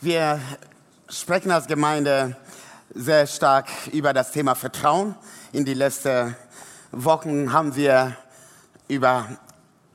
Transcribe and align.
Wir 0.00 0.40
sprechen 1.08 1.50
als 1.50 1.66
Gemeinde 1.66 2.36
sehr 2.94 3.26
stark 3.26 3.66
über 3.90 4.12
das 4.12 4.30
Thema 4.30 4.54
Vertrauen. 4.54 5.16
In 5.50 5.64
den 5.64 5.76
letzten 5.76 6.36
Wochen 6.92 7.52
haben 7.52 7.74
wir 7.74 8.16
über 8.86 9.26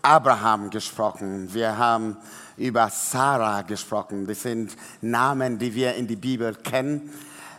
Abraham 0.02 0.70
gesprochen. 0.70 1.54
Wir 1.54 1.78
haben 1.78 2.18
über 2.58 2.90
Sarah 2.90 3.62
gesprochen. 3.62 4.28
Das 4.28 4.42
sind 4.42 4.76
Namen, 5.00 5.58
die 5.58 5.74
wir 5.74 5.96
in 5.96 6.06
die 6.06 6.18
Bibel 6.18 6.54
kennen. 6.54 7.10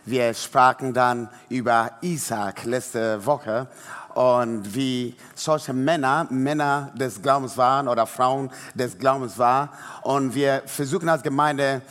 Wir 0.05 0.31
sprachen 0.35 0.93
dann 0.93 1.27
über 1.49 1.93
Isaac 2.01 2.63
letzte 2.65 3.25
Woche 3.25 3.65
und 4.13 4.75
wie 4.75 5.15
solche 5.33 5.73
Männer 5.73 6.27
Männer 6.29 6.91
des 6.93 7.19
Glaubens 7.19 7.57
waren 7.57 7.87
oder 7.87 8.05
Frauen 8.05 8.51
des 8.75 8.99
Glaubens 8.99 9.39
waren. 9.39 9.69
Und 10.03 10.35
wir 10.35 10.61
versuchen 10.67 11.09
als 11.09 11.23
Gemeinde 11.23 11.81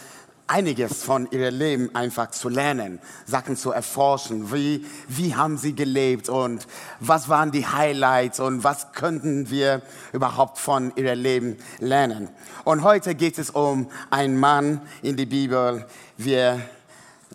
einiges 0.47 1.03
von 1.03 1.31
ihrem 1.31 1.55
Leben 1.55 1.95
einfach 1.95 2.30
zu 2.30 2.48
lernen, 2.48 3.01
Sachen 3.25 3.57
zu 3.57 3.71
erforschen. 3.71 4.52
Wie, 4.52 4.85
wie 5.09 5.35
haben 5.35 5.57
sie 5.57 5.75
gelebt 5.75 6.29
und 6.29 6.66
was 7.01 7.29
waren 7.29 7.51
die 7.51 7.66
Highlights 7.66 8.41
und 8.41 8.62
was 8.62 8.93
könnten 8.93 9.51
wir 9.51 9.83
überhaupt 10.12 10.59
von 10.59 10.93
ihrem 10.97 11.21
Leben 11.21 11.57
lernen? 11.79 12.29
Und 12.65 12.83
heute 12.83 13.15
geht 13.15 13.38
es 13.38 13.51
um 13.51 13.88
einen 14.11 14.38
Mann 14.38 14.80
in 15.02 15.16
der 15.16 15.27
Bibel, 15.27 15.87
wir, 16.16 16.61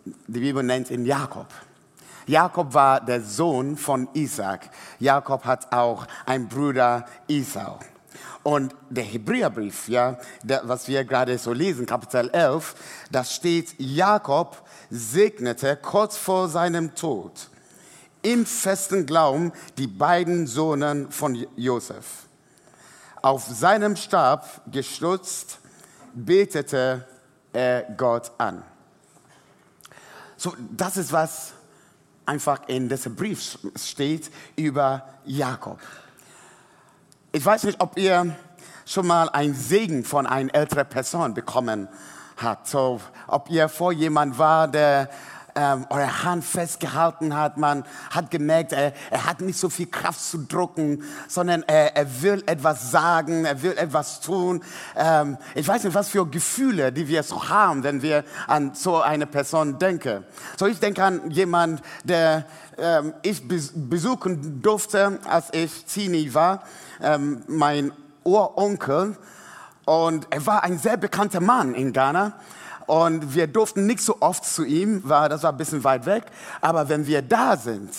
die 0.06 0.40
Bibel 0.40 0.64
nennt 0.64 0.92
ihn 0.92 1.06
Jakob. 1.06 1.48
Jakob 2.28 2.76
war 2.76 3.02
der 3.02 3.22
Sohn 3.22 3.76
von 3.76 4.08
Isaac. 4.14 4.70
Jakob 5.00 5.46
hat 5.46 5.74
auch 5.74 6.06
einen 6.28 6.48
Bruder 6.48 7.08
Esau. 7.28 7.80
Und 8.44 8.74
der 8.90 9.04
Hebräerbrief, 9.04 9.90
ja, 9.90 10.18
der, 10.44 10.62
was 10.64 10.88
wir 10.88 11.04
gerade 11.04 11.38
so 11.38 11.52
lesen, 11.52 11.86
Kapitel 11.86 12.30
11, 12.30 12.76
da 13.12 13.24
steht, 13.24 13.76
Jakob 13.78 14.66
segnete 14.90 15.76
kurz 15.76 16.18
vor 16.18 16.48
seinem 16.48 16.96
Tod 16.96 17.50
im 18.22 18.46
festen 18.46 19.06
Glauben 19.06 19.52
die 19.78 19.88
beiden 19.88 20.48
Sohnen 20.48 21.12
von 21.12 21.46
Josef. 21.56 22.28
Auf 23.22 23.46
seinem 23.46 23.96
Stab 23.96 24.62
gestützt 24.72 25.60
betete 26.14 27.08
er 27.52 27.84
Gott 27.98 28.32
an. 28.38 28.64
So, 30.38 30.54
das 30.72 30.98
ist 30.98 31.12
was 31.12 31.54
einfach 32.26 32.68
in 32.68 32.88
diesem 32.88 33.16
Brief 33.16 33.58
steht 33.76 34.32
über 34.56 35.10
Jakob. 35.26 35.80
Ich 37.32 37.46
weiß 37.46 37.66
nicht, 37.66 37.80
ob 37.80 37.96
ihr 38.00 38.36
schon 38.88 39.06
mal 39.06 39.30
einen 39.30 39.54
Segen 39.54 40.04
von 40.04 40.26
einer 40.26 40.52
älteren 40.56 40.90
Person 40.90 41.36
bekommen 41.36 41.88
habt. 42.38 42.68
So, 42.68 43.00
ob 43.28 43.52
ihr 43.52 43.70
vor 43.70 43.92
jemand 43.92 44.40
war, 44.40 44.68
der 44.68 45.12
ähm, 45.54 45.86
eure 45.92 46.24
Hand 46.24 46.44
festgehalten 46.44 47.36
hat. 47.38 47.58
Man 47.58 47.84
hat 48.10 48.32
gemerkt, 48.32 48.72
er, 48.72 48.94
er 49.12 49.28
hat 49.28 49.42
nicht 49.42 49.60
so 49.60 49.70
viel 49.70 49.86
Kraft 49.86 50.20
zu 50.20 50.40
drucken, 50.40 51.04
sondern 51.28 51.62
er, 51.68 51.96
er 51.96 52.22
will 52.24 52.42
etwas 52.48 52.90
sagen, 52.90 53.46
er 53.46 53.62
will 53.62 53.78
etwas 53.78 54.22
tun. 54.22 54.64
Ähm, 54.96 55.38
ich 55.54 55.68
weiß 55.68 55.84
nicht, 55.84 55.94
was 55.94 56.10
für 56.10 56.26
Gefühle, 56.26 56.92
die 56.92 57.08
wir 57.08 57.22
so 57.22 57.48
haben, 57.48 57.84
wenn 57.84 58.02
wir 58.02 58.24
an 58.48 58.74
so 58.74 59.02
eine 59.02 59.28
Person 59.28 59.78
denken. 59.78 60.24
So, 60.58 60.66
ich 60.66 60.80
denke 60.80 61.04
an 61.04 61.30
jemand, 61.30 61.84
der 62.04 62.46
ähm, 62.80 63.14
ich 63.22 63.48
besuchen 63.48 64.64
durfte, 64.64 65.20
als 65.26 65.54
ich 65.54 65.86
Teenie 65.86 66.34
war 66.34 66.64
ähm, 67.02 67.44
mein 67.48 67.92
Uronkel 68.24 69.16
und 69.86 70.28
er 70.30 70.46
war 70.46 70.64
ein 70.64 70.78
sehr 70.78 70.98
bekannter 70.98 71.40
Mann 71.40 71.74
in 71.74 71.94
Ghana. 71.94 72.34
Und 72.86 73.36
wir 73.36 73.46
durften 73.46 73.86
nicht 73.86 74.02
so 74.02 74.18
oft 74.20 74.44
zu 74.44 74.64
ihm, 74.64 75.02
weil 75.06 75.30
das 75.30 75.44
war 75.44 75.52
ein 75.52 75.58
bisschen 75.58 75.84
weit 75.84 76.08
weg. 76.08 76.24
Aber 76.60 76.90
wenn 76.90 77.06
wir 77.06 77.22
da 77.22 77.56
sind, 77.56 77.92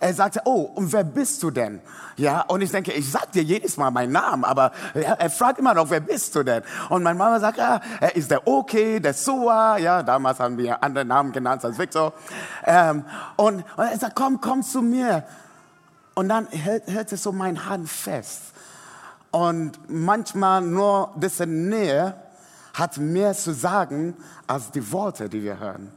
er 0.00 0.14
sagte, 0.14 0.40
oh, 0.44 0.70
und 0.74 0.92
wer 0.92 1.04
bist 1.04 1.42
du 1.42 1.50
denn? 1.50 1.80
Ja, 2.16 2.42
und 2.42 2.62
ich 2.62 2.70
denke, 2.70 2.92
ich 2.92 3.10
sag 3.10 3.32
dir 3.32 3.42
jedes 3.42 3.76
Mal 3.76 3.90
meinen 3.90 4.12
Namen, 4.12 4.44
aber 4.44 4.72
er, 4.94 5.30
fragt 5.30 5.58
immer 5.58 5.74
noch, 5.74 5.90
wer 5.90 6.00
bist 6.00 6.34
du 6.34 6.42
denn? 6.42 6.62
Und 6.88 7.02
meine 7.02 7.18
Mama 7.18 7.40
sagt, 7.40 7.58
ja, 7.58 7.80
er 8.00 8.16
ist 8.16 8.30
der 8.30 8.46
Okay, 8.46 9.00
der 9.00 9.14
Sua, 9.14 9.78
ja, 9.78 10.02
damals 10.02 10.40
haben 10.40 10.56
wir 10.56 10.82
andere 10.82 11.04
Namen 11.04 11.32
genannt 11.32 11.64
als 11.64 11.78
Victor. 11.78 12.12
Ähm, 12.64 13.04
und, 13.36 13.64
und 13.76 13.84
er 13.84 13.98
sagt, 13.98 14.16
komm, 14.16 14.40
komm 14.40 14.62
zu 14.62 14.82
mir. 14.82 15.24
Und 16.18 16.30
dann 16.30 16.48
hält, 16.48 16.88
hält 16.88 17.12
er 17.12 17.16
so 17.18 17.30
meine 17.30 17.66
Hand 17.66 17.88
fest. 17.88 18.40
Und 19.30 19.78
manchmal 19.86 20.62
nur 20.62 21.12
diese 21.14 21.46
Nähe 21.46 22.12
hat 22.74 22.98
mehr 22.98 23.34
zu 23.34 23.54
sagen 23.54 24.16
als 24.48 24.72
die 24.72 24.90
Worte, 24.90 25.28
die 25.28 25.44
wir 25.44 25.60
hören. 25.60 25.92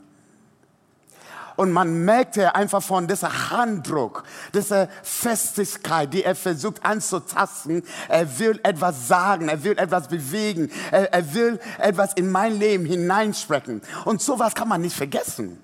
Und 1.55 1.71
man 1.71 2.05
merkte 2.05 2.53
einfach 2.53 2.83
von 2.83 3.07
dieser 3.07 3.49
Handdruck, 3.49 4.21
dieser 4.53 4.89
Festigkeit, 5.01 6.13
die 6.13 6.23
er 6.23 6.35
versucht 6.35 6.85
anzutasten. 6.85 7.81
Er 8.07 8.37
will 8.37 8.59
etwas 8.61 9.07
sagen, 9.07 9.49
er 9.49 9.63
will 9.63 9.79
etwas 9.79 10.07
bewegen, 10.07 10.69
er, 10.91 11.11
er 11.11 11.33
will 11.33 11.59
etwas 11.79 12.13
in 12.13 12.29
mein 12.29 12.59
Leben 12.59 12.85
hineinsprechen. 12.85 13.81
Und 14.05 14.21
sowas 14.21 14.53
kann 14.53 14.67
man 14.67 14.81
nicht 14.81 14.95
vergessen. 14.95 15.57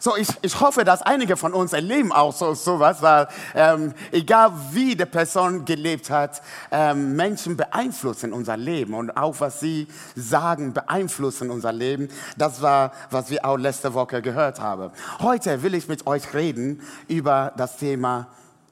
So, 0.00 0.16
ich, 0.16 0.28
ich 0.42 0.60
hoffe, 0.60 0.84
dass 0.84 1.02
einige 1.02 1.36
von 1.36 1.52
uns 1.52 1.72
erleben 1.72 2.12
auch 2.12 2.32
so 2.32 2.54
sowas, 2.54 3.02
weil 3.02 3.26
ähm, 3.54 3.94
egal 4.12 4.52
wie 4.70 4.94
die 4.94 5.06
Person 5.06 5.64
gelebt 5.64 6.08
hat, 6.10 6.40
ähm, 6.70 7.16
Menschen 7.16 7.56
beeinflussen 7.56 8.32
unser 8.32 8.56
Leben 8.56 8.94
und 8.94 9.16
auch 9.16 9.40
was 9.40 9.58
sie 9.58 9.88
sagen 10.14 10.72
beeinflussen 10.72 11.50
unser 11.50 11.72
Leben. 11.72 12.08
Das 12.36 12.62
war, 12.62 12.92
was 13.10 13.30
wir 13.30 13.44
auch 13.44 13.56
letzte 13.56 13.92
Woche 13.92 14.22
gehört 14.22 14.60
haben. 14.60 14.92
Heute 15.18 15.62
will 15.62 15.74
ich 15.74 15.88
mit 15.88 16.06
euch 16.06 16.32
reden 16.32 16.80
über 17.08 17.52
das 17.56 17.76
Thema 17.78 18.28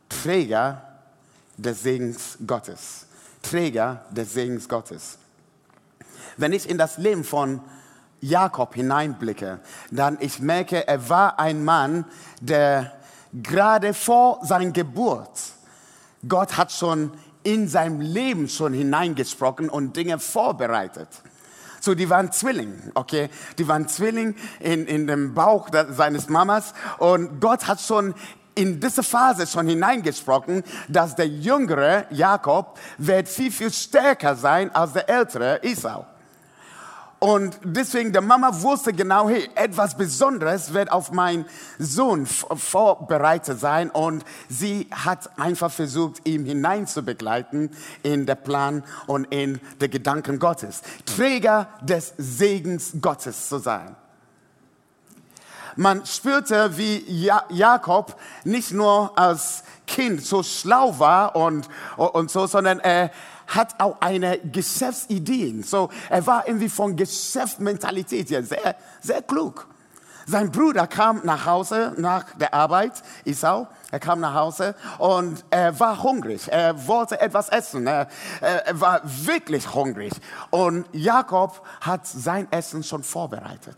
Träger 0.08 0.82
des 1.56 1.82
Segens 1.82 2.38
Gottes. 2.46 3.06
Träger 3.42 4.04
des 4.10 4.32
Segens 4.32 4.68
Gottes. 4.68 5.18
Wenn 6.36 6.52
ich 6.52 6.68
in 6.68 6.78
das 6.78 6.98
Leben 6.98 7.24
von 7.24 7.60
Jakob 8.28 8.74
hineinblicke, 8.74 9.60
dann 9.90 10.18
ich 10.20 10.40
merke, 10.40 10.86
er 10.86 11.08
war 11.08 11.38
ein 11.38 11.64
Mann, 11.64 12.04
der 12.40 12.92
gerade 13.32 13.94
vor 13.94 14.40
seiner 14.42 14.70
Geburt, 14.70 15.40
Gott 16.26 16.56
hat 16.56 16.72
schon 16.72 17.12
in 17.42 17.68
seinem 17.68 18.00
Leben 18.00 18.48
schon 18.48 18.72
hineingesprochen 18.72 19.68
und 19.68 19.96
Dinge 19.96 20.18
vorbereitet. 20.18 21.08
So, 21.80 21.94
die 21.94 22.10
waren 22.10 22.32
Zwillinge, 22.32 22.90
okay? 22.94 23.28
Die 23.58 23.68
waren 23.68 23.86
Zwillinge 23.86 24.34
in, 24.58 24.86
in 24.86 25.06
dem 25.06 25.34
Bauch 25.34 25.68
seines 25.90 26.28
Mamas 26.28 26.74
und 26.98 27.40
Gott 27.40 27.68
hat 27.68 27.80
schon 27.80 28.14
in 28.56 28.80
diese 28.80 29.02
Phase 29.02 29.46
schon 29.46 29.68
hineingesprochen, 29.68 30.64
dass 30.88 31.14
der 31.14 31.28
jüngere 31.28 32.06
Jakob 32.10 32.78
wird 32.98 33.28
viel, 33.28 33.52
viel 33.52 33.70
stärker 33.70 34.34
sein 34.34 34.74
als 34.74 34.94
der 34.94 35.08
ältere 35.08 35.62
Esau. 35.62 36.06
Und 37.18 37.58
deswegen, 37.64 38.12
der 38.12 38.20
Mama 38.20 38.50
wusste 38.62 38.92
genau, 38.92 39.28
hey, 39.28 39.48
etwas 39.54 39.96
Besonderes 39.96 40.74
wird 40.74 40.92
auf 40.92 41.12
meinen 41.12 41.46
Sohn 41.78 42.26
vorbereitet 42.26 43.58
sein. 43.58 43.88
Und 43.90 44.24
sie 44.50 44.88
hat 44.92 45.38
einfach 45.38 45.70
versucht, 45.70 46.26
ihm 46.26 46.44
hineinzubegleiten 46.44 47.70
in 48.02 48.26
den 48.26 48.36
Plan 48.36 48.84
und 49.06 49.24
in 49.32 49.60
den 49.80 49.90
Gedanken 49.90 50.38
Gottes. 50.38 50.82
Träger 51.06 51.68
des 51.80 52.12
Segens 52.18 52.92
Gottes 53.00 53.48
zu 53.48 53.58
sein. 53.58 53.96
Man 55.76 56.04
spürte, 56.06 56.76
wie 56.78 57.30
Jakob 57.50 58.16
nicht 58.44 58.72
nur 58.72 59.18
als 59.18 59.62
Kind 59.86 60.24
so 60.24 60.42
schlau 60.42 60.98
war 60.98 61.36
und, 61.36 61.68
und 61.96 62.30
so, 62.30 62.46
sondern 62.46 62.80
er, 62.80 63.10
hat 63.46 63.80
auch 63.80 64.00
eine 64.00 64.38
Geschäftsidee. 64.38 65.62
So, 65.62 65.90
er 66.08 66.26
war 66.26 66.46
irgendwie 66.46 66.68
von 66.68 66.96
Geschäftsmentalität 66.96 68.30
her 68.30 68.42
sehr, 68.42 68.76
sehr 69.00 69.22
klug. 69.22 69.66
Sein 70.28 70.50
Bruder 70.50 70.88
kam 70.88 71.20
nach 71.22 71.46
Hause 71.46 71.94
nach 71.98 72.24
der 72.34 72.52
Arbeit, 72.52 73.00
Isau. 73.24 73.68
Er 73.92 74.00
kam 74.00 74.18
nach 74.18 74.34
Hause 74.34 74.74
und 74.98 75.44
er 75.50 75.78
war 75.78 76.02
hungrig. 76.02 76.48
Er 76.50 76.88
wollte 76.88 77.20
etwas 77.20 77.48
essen. 77.48 77.86
Er, 77.86 78.08
er 78.40 78.80
war 78.80 79.02
wirklich 79.04 79.72
hungrig. 79.72 80.12
Und 80.50 80.84
Jakob 80.92 81.64
hat 81.80 82.08
sein 82.08 82.50
Essen 82.50 82.82
schon 82.82 83.04
vorbereitet. 83.04 83.76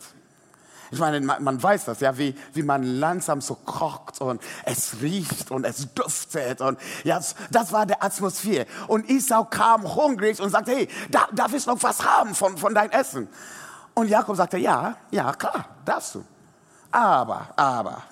Ich 0.90 0.98
meine, 0.98 1.20
man, 1.20 1.42
man, 1.42 1.62
weiß 1.62 1.86
das, 1.86 2.00
ja, 2.00 2.16
wie, 2.16 2.34
wie 2.54 2.62
man 2.62 2.82
langsam 2.82 3.40
so 3.40 3.54
kocht 3.54 4.20
und 4.20 4.42
es 4.64 5.00
riecht 5.02 5.50
und 5.50 5.64
es 5.64 5.92
duftet 5.92 6.60
und 6.60 6.78
ja, 7.04 7.20
das 7.50 7.72
war 7.72 7.84
der 7.84 8.02
Atmosphäre. 8.02 8.66
Und 8.86 9.08
Isau 9.10 9.44
kam 9.44 9.94
hungrig 9.94 10.40
und 10.40 10.50
sagte, 10.50 10.72
hey, 10.72 10.88
da, 11.10 11.28
darf 11.32 11.52
ich 11.52 11.66
noch 11.66 11.82
was 11.82 12.04
haben 12.04 12.34
von, 12.34 12.56
von 12.56 12.74
deinem 12.74 12.90
Essen? 12.90 13.28
Und 13.94 14.08
Jakob 14.08 14.36
sagte, 14.36 14.58
ja, 14.58 14.96
ja, 15.10 15.32
klar, 15.32 15.64
darfst 15.84 16.14
du. 16.14 16.24
Aber, 16.90 17.48
aber, 17.56 18.02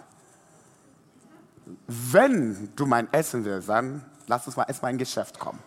wenn 1.87 2.75
du 2.77 2.87
mein 2.87 3.13
Essen 3.13 3.45
willst, 3.45 3.69
dann 3.69 4.05
lass 4.27 4.47
uns 4.47 4.57
mal 4.57 4.65
erstmal 4.65 4.93
in 4.93 4.99
Geschäft 4.99 5.39
kommen. 5.39 5.61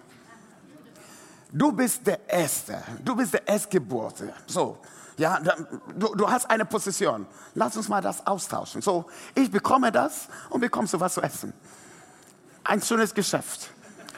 Du 1.52 1.72
bist 1.72 2.06
der 2.06 2.28
Erste, 2.30 2.82
du 3.04 3.16
bist 3.16 3.34
der 3.34 3.48
Erstgeburte. 3.48 4.34
So, 4.48 4.78
ja, 5.18 5.40
du, 5.96 6.16
du 6.16 6.30
hast 6.30 6.50
eine 6.50 6.66
Position. 6.66 7.26
Lass 7.54 7.76
uns 7.76 7.90
mal 7.90 8.02
das 8.02 8.26
austauschen. 8.26 8.82
So, 8.82 9.06
ich 9.36 9.52
bekomme 9.52 9.92
das 9.92 10.28
und 10.50 10.62
bekommst 10.62 10.94
du 10.94 11.00
was 11.00 11.14
zu 11.14 11.22
essen. 11.22 11.54
Ein 12.64 12.82
schönes 12.82 13.14
Geschäft. 13.14 13.70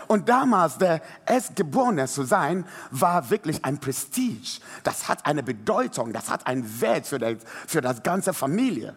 Und 0.07 0.27
damals 0.27 0.77
der 0.77 1.01
Erstgeborene 1.25 2.05
zu 2.05 2.23
sein, 2.23 2.65
war 2.91 3.29
wirklich 3.29 3.63
ein 3.63 3.79
Prestige. 3.79 4.59
Das 4.83 5.07
hat 5.07 5.25
eine 5.25 5.41
Bedeutung, 5.41 6.11
das 6.11 6.29
hat 6.29 6.45
einen 6.47 6.81
Wert 6.81 7.07
für, 7.07 7.17
die, 7.17 7.37
für 7.65 7.81
das 7.81 8.03
ganze 8.03 8.33
Familie. 8.33 8.95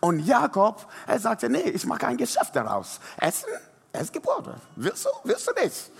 Und 0.00 0.20
Jakob, 0.20 0.86
er 1.06 1.18
sagte, 1.18 1.48
nee, 1.48 1.70
ich 1.70 1.86
mache 1.86 2.06
ein 2.06 2.18
Geschäft 2.18 2.54
daraus. 2.54 3.00
Essen, 3.16 3.48
Erstgeborene. 3.92 4.56
Willst 4.76 5.04
du, 5.04 5.10
willst 5.24 5.46
du 5.46 5.52
nicht? 5.62 5.90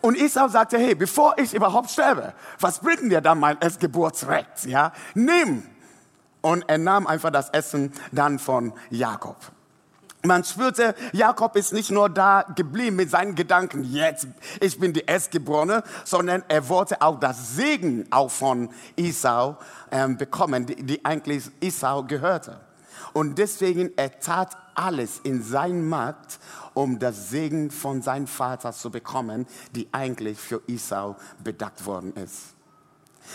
Und 0.00 0.16
Esau 0.16 0.48
sagte, 0.48 0.78
hey, 0.78 0.94
bevor 0.94 1.36
ich 1.38 1.54
überhaupt 1.54 1.90
sterbe, 1.90 2.32
was 2.60 2.78
bringt 2.78 3.10
dir 3.10 3.20
dann 3.20 3.40
mein 3.40 3.58
Erstgeburtsrecht? 3.58 4.66
Ja, 4.66 4.92
nimm. 5.14 5.64
Und 6.40 6.64
er 6.68 6.78
nahm 6.78 7.06
einfach 7.06 7.30
das 7.30 7.50
Essen 7.50 7.92
dann 8.12 8.38
von 8.38 8.72
Jakob. 8.90 9.36
Man 10.24 10.42
spürte, 10.42 10.94
Jakob 11.12 11.54
ist 11.56 11.72
nicht 11.72 11.90
nur 11.90 12.08
da 12.08 12.44
geblieben 12.54 12.96
mit 12.96 13.10
seinen 13.10 13.34
Gedanken, 13.34 13.84
jetzt, 13.84 14.26
ich 14.60 14.78
bin 14.78 14.92
die 14.92 15.04
Erstgeborene, 15.06 15.84
sondern 16.04 16.42
er 16.48 16.68
wollte 16.68 17.00
auch 17.00 17.20
das 17.20 17.54
Segen 17.54 18.06
auch 18.10 18.30
von 18.30 18.68
Esau 18.96 19.56
ähm, 19.92 20.16
bekommen, 20.16 20.66
die, 20.66 20.82
die 20.82 21.04
eigentlich 21.04 21.44
Esau 21.60 22.02
gehörte. 22.02 22.60
Und 23.12 23.38
deswegen, 23.38 23.90
er 23.96 24.20
tat 24.20 24.56
alles 24.74 25.20
in 25.22 25.42
seinem 25.42 25.88
Macht, 25.88 26.38
um 26.74 26.98
das 26.98 27.30
Segen 27.30 27.70
von 27.70 28.02
seinem 28.02 28.26
Vater 28.26 28.72
zu 28.72 28.90
bekommen, 28.90 29.46
die 29.74 29.88
eigentlich 29.92 30.38
für 30.38 30.62
Esau 30.68 31.16
bedacht 31.42 31.84
worden 31.84 32.14
ist. 32.14 32.54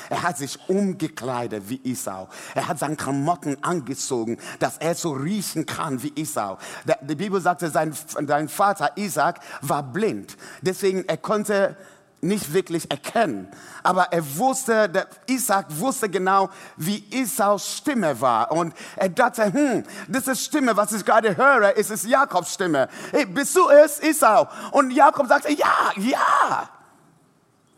Er 0.10 0.24
hat 0.24 0.38
sich 0.38 0.58
umgekleidet 0.68 1.70
wie 1.70 1.82
Esau. 1.84 2.28
Er 2.56 2.68
hat 2.68 2.80
seine 2.80 2.96
Klamotten 2.96 3.64
angezogen, 3.64 4.38
dass 4.60 4.78
er 4.78 4.96
so 4.96 5.12
riechen 5.12 5.66
kann 5.66 6.02
wie 6.02 6.14
Esau. 6.16 6.58
Die 7.02 7.16
Bibel 7.16 7.40
sagte, 7.42 7.70
sein, 7.70 7.94
sein 8.08 8.50
Vater 8.50 8.92
Isaac 8.96 9.40
war 9.62 9.84
blind. 9.84 10.38
Deswegen, 10.62 11.08
er 11.08 11.18
konnte 11.18 11.78
nicht 12.24 12.54
wirklich 12.54 12.90
erkennen. 12.90 13.48
Aber 13.84 14.12
er 14.12 14.38
wusste, 14.38 14.90
der 14.90 15.08
Isaac 15.28 15.66
wusste 15.70 16.10
genau, 16.10 16.50
wie 16.78 17.04
Esaus 17.12 17.78
Stimme 17.78 18.20
war. 18.22 18.52
Und 18.52 18.74
er 18.96 19.10
dachte, 19.10 19.52
hm, 19.52 19.84
diese 20.08 20.36
Stimme, 20.36 20.76
was 20.76 20.94
ich 20.94 21.06
gerade 21.06 21.36
höre, 21.38 21.76
ist 21.76 21.92
es 21.92 22.04
Jakobs 22.06 22.54
Stimme. 22.54 22.88
Hey, 23.12 23.26
bist 23.26 23.56
du 23.56 23.70
es, 23.70 24.00
Esau? 24.00 24.48
Und 24.72 24.92
Jakob 24.92 25.28
sagte, 25.28 25.52
ja, 25.54 25.92
ja. 25.98 26.70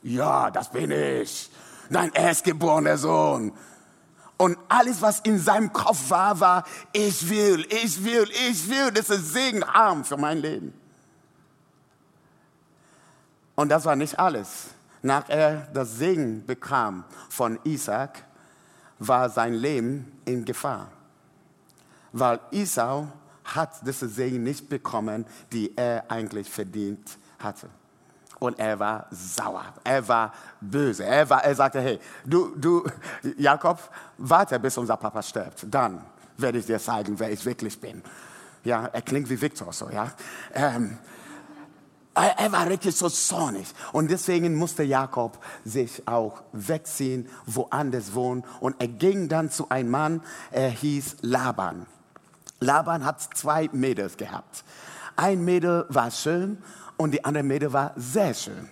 Ja, 0.04 0.52
das 0.52 0.70
bin 0.70 0.92
ich 0.92 1.50
dein 1.90 2.12
erstgeborener 2.14 2.98
Sohn. 2.98 3.52
Und 4.38 4.58
alles, 4.68 5.02
was 5.02 5.22
in 5.22 5.40
seinem 5.40 5.72
Kopf 5.72 6.10
war, 6.10 6.40
war, 6.40 6.64
ich 6.92 7.30
will, 7.30 7.66
ich 7.70 8.04
will, 8.04 8.30
ich 8.50 8.70
will 8.70 8.92
das 8.92 9.08
Segen 9.08 9.66
haben 9.66 10.04
für 10.04 10.18
mein 10.18 10.40
Leben. 10.40 10.74
Und 13.56 13.70
das 13.70 13.86
war 13.86 13.96
nicht 13.96 14.20
alles. 14.20 14.68
Nach 15.02 15.30
er 15.30 15.68
das 15.74 15.98
Segen 15.98 16.46
bekam 16.46 17.04
von 17.30 17.60
Isaac, 17.64 18.24
war 19.00 19.30
sein 19.30 19.54
Leben 19.54 20.20
in 20.26 20.46
Gefahr. 20.46 20.88
Weil 22.12 22.40
Isau 22.52 23.08
hat 23.44 23.86
diese 23.86 24.08
Segen 24.08 24.44
nicht 24.44 24.70
bekommen, 24.70 25.26
die 25.52 25.76
er 25.78 26.10
eigentlich 26.10 26.50
verdient 26.50 27.18
hatte. 27.40 27.70
Und 28.40 28.60
er 28.60 28.80
war 28.80 29.08
sauer, 29.12 29.66
er 29.84 30.08
war 30.08 30.34
böse. 30.60 31.06
Er, 31.06 31.30
war, 31.30 31.44
er 31.44 31.56
sagte, 31.56 31.80
hey, 31.80 32.00
du, 32.26 32.56
du, 32.56 32.86
Jakob, 33.38 33.80
warte, 34.18 34.60
bis 34.60 34.78
unser 34.78 34.98
Papa 34.98 35.22
stirbt. 35.22 35.66
Dann 35.70 36.02
werde 36.38 36.58
ich 36.58 36.66
dir 36.66 36.80
zeigen, 36.80 37.18
wer 37.18 37.32
ich 37.32 37.46
wirklich 37.46 37.80
bin. 37.80 38.02
Ja, 38.64 38.88
er 38.88 39.02
klingt 39.02 39.30
wie 39.30 39.40
Viktor 39.40 39.72
so, 39.72 39.90
ja. 39.90 40.12
Ähm, 40.54 40.98
er, 42.16 42.52
war 42.52 42.68
richtig 42.68 42.96
so 42.96 43.10
zornig. 43.10 43.68
Und 43.92 44.10
deswegen 44.10 44.56
musste 44.56 44.84
Jakob 44.84 45.38
sich 45.64 46.08
auch 46.08 46.42
wegziehen, 46.54 47.28
woanders 47.46 48.14
wohnen. 48.14 48.44
Und 48.60 48.76
er 48.80 48.88
ging 48.88 49.28
dann 49.28 49.52
zu 49.52 49.70
einem 49.70 49.92
Mann, 49.92 50.22
er 50.52 50.70
hieß 50.70 51.18
Laban. 51.22 51.86
Laban 52.62 53.06
hat 53.06 53.22
zwei 53.36 53.70
Mädels 53.74 54.18
gehabt. 54.18 54.64
Ein 55.16 55.44
Mädel 55.44 55.86
war 55.90 56.10
schön 56.12 56.58
und 56.98 57.12
die 57.12 57.24
andere 57.24 57.44
Mädel 57.44 57.74
war 57.74 57.92
sehr 57.96 58.34
schön. 58.34 58.70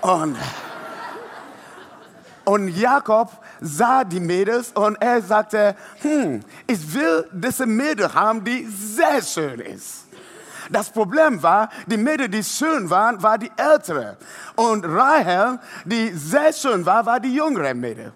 Und, 0.00 0.36
und 2.44 2.68
Jakob 2.68 3.32
sah 3.60 4.04
die 4.04 4.20
Mädels 4.20 4.72
und 4.72 4.96
er 5.00 5.22
sagte, 5.22 5.74
hm, 6.00 6.40
ich 6.66 6.94
will 6.94 7.28
diese 7.32 7.66
Mädel 7.66 8.12
haben, 8.12 8.44
die 8.44 8.66
sehr 8.66 9.22
schön 9.22 9.60
ist. 9.60 10.05
Das 10.70 10.90
Problem 10.90 11.42
war, 11.42 11.68
die 11.86 11.96
Mädel, 11.96 12.28
die 12.28 12.42
schön 12.42 12.90
waren, 12.90 13.22
war 13.22 13.38
die 13.38 13.50
ältere. 13.56 14.16
Und 14.56 14.84
Rahel, 14.84 15.58
die 15.84 16.10
sehr 16.12 16.52
schön 16.52 16.84
war, 16.84 17.06
war 17.06 17.20
die 17.20 17.34
jüngere 17.34 17.74
Mädel. 17.74 18.12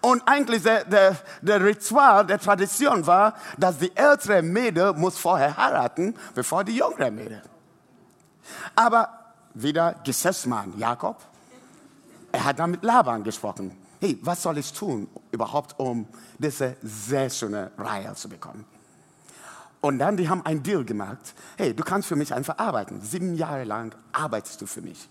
Und 0.00 0.22
eigentlich 0.26 0.62
der, 0.62 0.84
der, 0.84 1.16
der 1.40 1.64
Ritual, 1.64 2.26
der 2.26 2.38
Tradition 2.38 3.06
war, 3.06 3.34
dass 3.58 3.78
die 3.78 3.94
ältere 3.96 4.42
Mädel 4.42 4.92
muss 4.92 5.18
vorher 5.18 5.56
heiraten, 5.56 6.14
bevor 6.34 6.62
die 6.62 6.76
jüngere 6.76 7.10
Mädel. 7.10 7.42
Aber 8.74 9.08
wieder 9.54 9.96
Gesetzmann 10.04 10.78
Jakob, 10.78 11.16
er 12.30 12.44
hat 12.44 12.58
dann 12.58 12.70
mit 12.70 12.84
Laban 12.84 13.24
gesprochen. 13.24 13.76
Hey, 14.00 14.18
was 14.22 14.42
soll 14.42 14.58
ich 14.58 14.72
tun 14.72 15.08
überhaupt, 15.30 15.78
um 15.78 16.06
diese 16.38 16.76
sehr 16.82 17.30
schöne 17.30 17.72
Reihe 17.78 18.14
zu 18.14 18.28
bekommen? 18.28 18.64
Und 19.86 20.00
dann, 20.00 20.16
die 20.16 20.28
haben 20.28 20.44
einen 20.44 20.64
Deal 20.64 20.84
gemacht. 20.84 21.34
Hey, 21.56 21.72
du 21.72 21.84
kannst 21.84 22.08
für 22.08 22.16
mich 22.16 22.34
einfach 22.34 22.58
arbeiten. 22.58 23.00
Sieben 23.02 23.36
Jahre 23.36 23.62
lang 23.62 23.94
arbeitest 24.10 24.60
du 24.60 24.66
für 24.66 24.80
mich. 24.80 25.08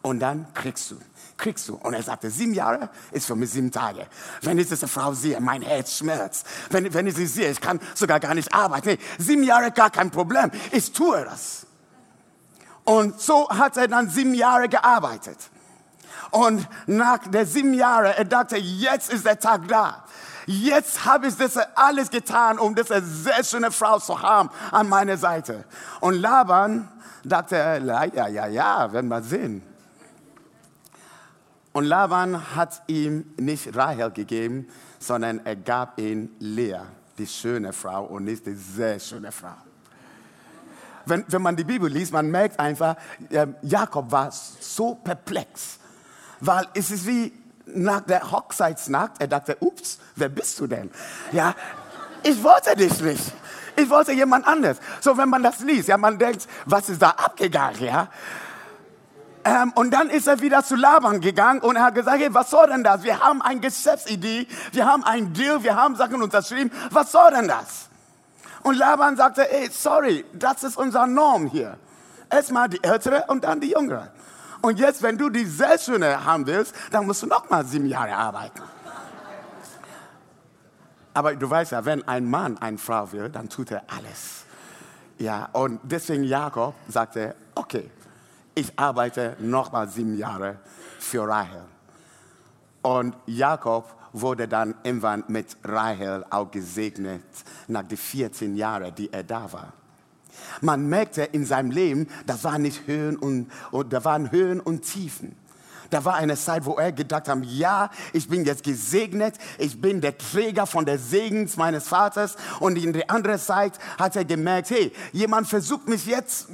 Und 0.00 0.20
dann 0.20 0.46
kriegst 0.54 0.90
du, 0.90 0.96
kriegst 1.36 1.68
du. 1.68 1.74
Und 1.74 1.92
er 1.92 2.02
sagte, 2.02 2.30
sieben 2.30 2.54
Jahre 2.54 2.88
ist 3.12 3.26
für 3.26 3.36
mich 3.36 3.50
sieben 3.50 3.70
Tage. 3.70 4.06
Wenn 4.40 4.58
ich 4.58 4.70
diese 4.70 4.88
Frau 4.88 5.12
sehe, 5.12 5.38
mein 5.42 5.60
Herz 5.60 5.98
schmerzt. 5.98 6.46
Wenn, 6.70 6.94
wenn 6.94 7.08
ich 7.08 7.14
sie 7.14 7.26
sehe, 7.26 7.50
ich 7.50 7.60
kann 7.60 7.78
sogar 7.94 8.20
gar 8.20 8.34
nicht 8.34 8.54
arbeiten. 8.54 8.88
Nee, 8.88 8.98
sieben 9.18 9.42
Jahre 9.42 9.70
gar 9.70 9.90
kein 9.90 10.10
Problem. 10.10 10.50
Ich 10.72 10.92
tue 10.92 11.22
das. 11.22 11.66
Und 12.84 13.20
so 13.20 13.50
hat 13.50 13.76
er 13.76 13.86
dann 13.86 14.08
sieben 14.08 14.32
Jahre 14.32 14.70
gearbeitet. 14.70 15.36
Und 16.30 16.66
nach 16.86 17.18
der 17.28 17.44
sieben 17.44 17.74
Jahre, 17.74 18.16
er 18.16 18.24
dachte, 18.24 18.56
jetzt 18.56 19.12
ist 19.12 19.26
der 19.26 19.38
Tag 19.38 19.68
da. 19.68 20.04
Jetzt 20.46 21.04
habe 21.04 21.28
ich 21.28 21.36
das 21.36 21.56
alles 21.74 22.10
getan, 22.10 22.58
um 22.58 22.74
diese 22.74 23.02
sehr 23.02 23.44
schöne 23.44 23.70
Frau 23.70 23.98
zu 23.98 24.20
haben 24.20 24.50
an 24.70 24.88
meiner 24.88 25.16
Seite. 25.16 25.64
Und 26.00 26.14
Laban 26.14 26.88
dachte, 27.24 27.56
ja, 27.56 28.26
ja, 28.26 28.46
ja, 28.46 28.92
werden 28.92 29.08
wir 29.08 29.22
sehen. 29.22 29.62
Und 31.72 31.84
Laban 31.84 32.56
hat 32.56 32.82
ihm 32.88 33.32
nicht 33.36 33.76
Rahel 33.76 34.10
gegeben, 34.10 34.68
sondern 34.98 35.44
er 35.44 35.56
gab 35.56 35.98
ihm 36.00 36.30
Lea, 36.40 36.80
die 37.16 37.26
schöne 37.26 37.72
Frau 37.72 38.04
und 38.04 38.24
nicht 38.24 38.44
die 38.46 38.54
sehr 38.54 38.98
schöne 38.98 39.30
Frau 39.30 39.54
wenn, 41.10 41.24
wenn 41.28 41.42
man 41.42 41.56
die 41.56 41.64
Bibel 41.64 41.90
liest, 41.90 42.12
man 42.12 42.30
merkt 42.30 42.58
einfach, 42.58 42.96
äh, 43.28 43.46
Jakob 43.62 44.10
war 44.10 44.30
so 44.32 44.94
perplex, 44.94 45.78
weil 46.40 46.66
es 46.74 46.90
ist 46.90 47.06
wie 47.06 47.32
nach 47.66 48.00
der 48.00 48.30
Hochzeitsnacht, 48.30 49.12
er 49.18 49.28
dachte, 49.28 49.56
ups, 49.60 49.98
wer 50.16 50.28
bist 50.28 50.58
du 50.60 50.66
denn? 50.66 50.90
Ja, 51.32 51.54
ich 52.22 52.42
wollte 52.42 52.76
dich 52.76 53.00
nicht. 53.00 53.32
Ich 53.76 53.88
wollte 53.88 54.12
jemand 54.12 54.46
anderes. 54.46 54.78
So, 55.00 55.16
wenn 55.16 55.28
man 55.28 55.42
das 55.42 55.60
liest, 55.60 55.88
ja, 55.88 55.96
man 55.96 56.18
denkt, 56.18 56.46
was 56.66 56.88
ist 56.88 57.00
da 57.00 57.10
abgegangen, 57.10 57.82
ja? 57.82 58.08
Ähm, 59.44 59.72
und 59.74 59.90
dann 59.90 60.10
ist 60.10 60.26
er 60.26 60.40
wieder 60.40 60.62
zu 60.62 60.76
Laban 60.76 61.20
gegangen 61.20 61.60
und 61.60 61.76
er 61.76 61.84
hat 61.84 61.94
gesagt, 61.94 62.20
hey, 62.20 62.32
was 62.32 62.50
soll 62.50 62.66
denn 62.68 62.84
das? 62.84 63.02
Wir 63.02 63.20
haben 63.20 63.40
eine 63.40 63.60
Geschäftsidee, 63.60 64.46
wir 64.72 64.86
haben 64.86 65.02
einen 65.04 65.32
Deal, 65.32 65.62
wir 65.62 65.76
haben 65.76 65.96
Sachen 65.96 66.22
unterschrieben. 66.22 66.70
Was 66.90 67.12
soll 67.12 67.30
denn 67.30 67.48
das? 67.48 67.88
Und 68.62 68.76
Laban 68.76 69.16
sagte, 69.16 69.50
ey, 69.50 69.70
sorry, 69.70 70.26
das 70.34 70.62
ist 70.62 70.76
unser 70.76 71.06
Norm 71.06 71.46
hier. 71.46 71.78
Erstmal 72.28 72.68
die 72.68 72.82
ältere 72.84 73.24
und 73.28 73.44
dann 73.44 73.60
die 73.60 73.70
jüngere. 73.70 74.08
Und 74.62 74.78
jetzt, 74.78 75.02
wenn 75.02 75.16
du 75.16 75.30
die 75.30 75.44
sehr 75.44 75.78
schöne 75.78 76.24
haben 76.24 76.46
willst, 76.46 76.74
dann 76.90 77.06
musst 77.06 77.22
du 77.22 77.26
noch 77.26 77.48
mal 77.48 77.64
sieben 77.64 77.86
Jahre 77.86 78.14
arbeiten. 78.14 78.60
Aber 81.14 81.34
du 81.34 81.48
weißt 81.48 81.72
ja, 81.72 81.84
wenn 81.84 82.06
ein 82.06 82.28
Mann 82.28 82.58
eine 82.58 82.78
Frau 82.78 83.10
will, 83.12 83.28
dann 83.28 83.48
tut 83.48 83.70
er 83.70 83.82
alles. 83.88 84.44
Ja, 85.18 85.48
und 85.52 85.80
deswegen 85.82 86.24
Jakob 86.24 86.74
sagte, 86.88 87.34
okay, 87.54 87.90
ich 88.54 88.78
arbeite 88.78 89.36
noch 89.40 89.72
mal 89.72 89.88
sieben 89.88 90.16
Jahre 90.16 90.58
für 90.98 91.26
Rahel. 91.26 91.64
Und 92.82 93.16
Jakob 93.26 93.94
wurde 94.12 94.48
dann 94.48 94.74
irgendwann 94.82 95.24
mit 95.28 95.56
Rahel 95.64 96.24
auch 96.30 96.50
gesegnet 96.50 97.22
nach 97.68 97.82
den 97.82 97.98
14 97.98 98.56
Jahren, 98.56 98.94
die 98.94 99.12
er 99.12 99.22
da 99.22 99.52
war. 99.52 99.72
Man 100.60 100.88
merkte 100.88 101.22
in 101.22 101.44
seinem 101.44 101.70
Leben, 101.70 102.08
das 102.26 102.44
waren 102.44 102.62
nicht 102.62 102.86
Höhen 102.86 103.16
und, 103.16 103.50
und 103.70 103.92
da 103.92 104.04
waren 104.04 104.30
Höhen 104.30 104.60
und 104.60 104.82
Tiefen. 104.82 105.36
Da 105.90 106.04
war 106.04 106.14
eine 106.14 106.36
Zeit, 106.36 106.64
wo 106.64 106.74
er 106.74 106.92
gedacht 106.92 107.28
hat, 107.28 107.38
ja, 107.44 107.90
ich 108.12 108.28
bin 108.28 108.44
jetzt 108.44 108.62
gesegnet, 108.62 109.34
ich 109.58 109.80
bin 109.80 110.00
der 110.00 110.16
Träger 110.16 110.66
von 110.66 110.86
der 110.86 110.98
Segens 110.98 111.56
meines 111.56 111.88
Vaters. 111.88 112.36
Und 112.60 112.78
in 112.78 112.92
der 112.92 113.10
anderen 113.10 113.40
Zeit 113.40 113.78
hat 113.98 114.14
er 114.14 114.24
gemerkt, 114.24 114.70
hey, 114.70 114.92
jemand 115.12 115.48
versucht 115.48 115.88
mich 115.88 116.06
jetzt 116.06 116.48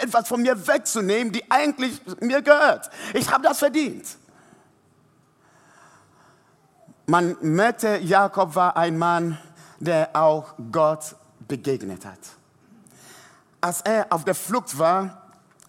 etwas 0.00 0.28
von 0.28 0.40
mir 0.40 0.66
wegzunehmen, 0.66 1.32
die 1.32 1.42
eigentlich 1.50 2.00
mir 2.20 2.40
gehört. 2.40 2.88
Ich 3.14 3.30
habe 3.30 3.42
das 3.42 3.58
verdient. 3.58 4.06
Man 7.06 7.36
merkte, 7.40 7.98
Jakob 7.98 8.54
war 8.54 8.76
ein 8.76 8.96
Mann, 8.96 9.38
der 9.80 10.10
auch 10.12 10.54
Gott 10.70 11.16
begegnet 11.48 12.04
hat. 12.04 12.18
Als 13.60 13.80
er 13.82 14.06
auf 14.10 14.24
der 14.24 14.34
Flucht 14.34 14.78
war, 14.78 15.22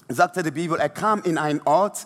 sagte 0.08 0.44
die 0.44 0.52
Bibel, 0.52 0.80
er 0.80 0.90
kam 0.90 1.22
in 1.24 1.38
einen 1.38 1.62
Ort, 1.66 2.06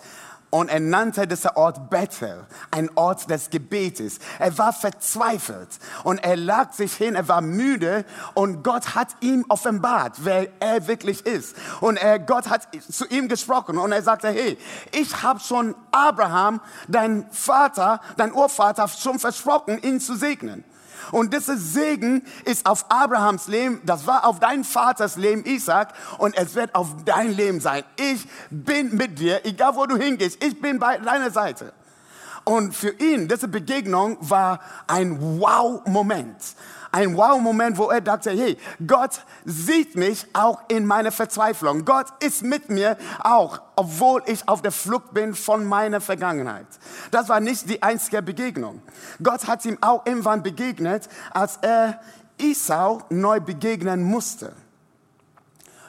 und 0.53 0.69
er 0.69 0.79
nannte 0.79 1.25
diesen 1.25 1.49
Ort 1.55 1.89
Bethel, 1.89 2.45
ein 2.69 2.91
Ort 2.93 3.27
des 3.27 3.49
Gebetes. 3.49 4.19
Er 4.37 4.55
war 4.59 4.71
verzweifelt 4.71 5.79
und 6.03 6.23
er 6.23 6.37
lag 6.37 6.73
sich 6.73 6.93
hin, 6.93 7.15
er 7.15 7.27
war 7.27 7.41
müde 7.41 8.05
und 8.35 8.61
Gott 8.63 8.93
hat 8.93 9.07
ihm 9.21 9.45
offenbart, 9.49 10.17
wer 10.23 10.49
er 10.59 10.85
wirklich 10.85 11.25
ist. 11.25 11.55
Und 11.81 11.97
er, 11.97 12.19
Gott 12.19 12.51
hat 12.51 12.67
zu 12.87 13.07
ihm 13.07 13.29
gesprochen 13.29 13.79
und 13.79 13.93
er 13.93 14.03
sagte, 14.03 14.27
hey, 14.27 14.59
ich 14.91 15.23
habe 15.23 15.39
schon 15.39 15.73
Abraham, 15.91 16.61
dein 16.87 17.25
Vater, 17.31 17.99
dein 18.17 18.31
Urvater, 18.31 18.87
schon 18.89 19.17
versprochen, 19.17 19.81
ihn 19.81 19.99
zu 19.99 20.15
segnen. 20.15 20.63
Und 21.11 21.33
dieser 21.33 21.57
Segen 21.57 22.23
ist 22.45 22.65
auf 22.65 22.85
Abrahams 22.89 23.47
Leben, 23.47 23.81
das 23.85 24.07
war 24.07 24.25
auf 24.25 24.39
dein 24.39 24.63
Vaters 24.63 25.15
Leben, 25.15 25.45
Isaac, 25.45 25.93
und 26.17 26.37
es 26.37 26.55
wird 26.55 26.73
auf 26.75 26.87
dein 27.05 27.31
Leben 27.33 27.59
sein. 27.59 27.83
Ich 27.97 28.27
bin 28.49 28.95
mit 28.95 29.19
dir, 29.19 29.45
egal 29.45 29.75
wo 29.75 29.85
du 29.85 29.97
hingehst, 29.97 30.43
ich 30.43 30.59
bin 30.59 30.79
bei 30.79 30.97
deiner 30.97 31.31
Seite. 31.31 31.73
Und 32.45 32.75
für 32.75 32.89
ihn, 32.89 33.27
diese 33.27 33.47
Begegnung 33.47 34.17
war 34.19 34.59
ein 34.87 35.39
Wow-Moment 35.39 36.35
ein 36.93 37.17
Wow-Moment, 37.17 37.77
wo 37.79 37.89
er 37.89 38.01
dachte, 38.01 38.29
hey, 38.29 38.55
Gott 38.85 39.21
sieht 39.45 39.95
mich 39.95 40.27
auch 40.31 40.61
in 40.67 40.85
meiner 40.85 41.11
Verzweiflung. 41.11 41.85
Gott 41.85 42.05
ist 42.23 42.43
mit 42.43 42.69
mir 42.69 42.97
auch, 43.23 43.61
obwohl 43.75 44.21
ich 44.27 44.47
auf 44.47 44.61
der 44.61 44.71
Flucht 44.71 45.11
bin 45.11 45.33
von 45.33 45.65
meiner 45.65 46.01
Vergangenheit. 46.01 46.67
Das 47.09 47.29
war 47.29 47.39
nicht 47.39 47.67
die 47.67 47.81
einzige 47.81 48.21
Begegnung. 48.21 48.79
Gott 49.23 49.47
hat 49.47 49.65
ihm 49.65 49.79
auch 49.81 50.05
irgendwann 50.05 50.43
begegnet, 50.43 51.09
als 51.31 51.57
er 51.63 51.99
Esau 52.37 53.01
neu 53.09 53.39
begegnen 53.39 54.03
musste. 54.03 54.53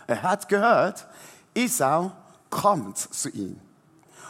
Er 0.07 0.23
hat 0.23 0.49
gehört, 0.49 1.07
Esau 1.55 2.13
kommt 2.49 2.97
zu 2.97 3.29
ihm. 3.29 3.61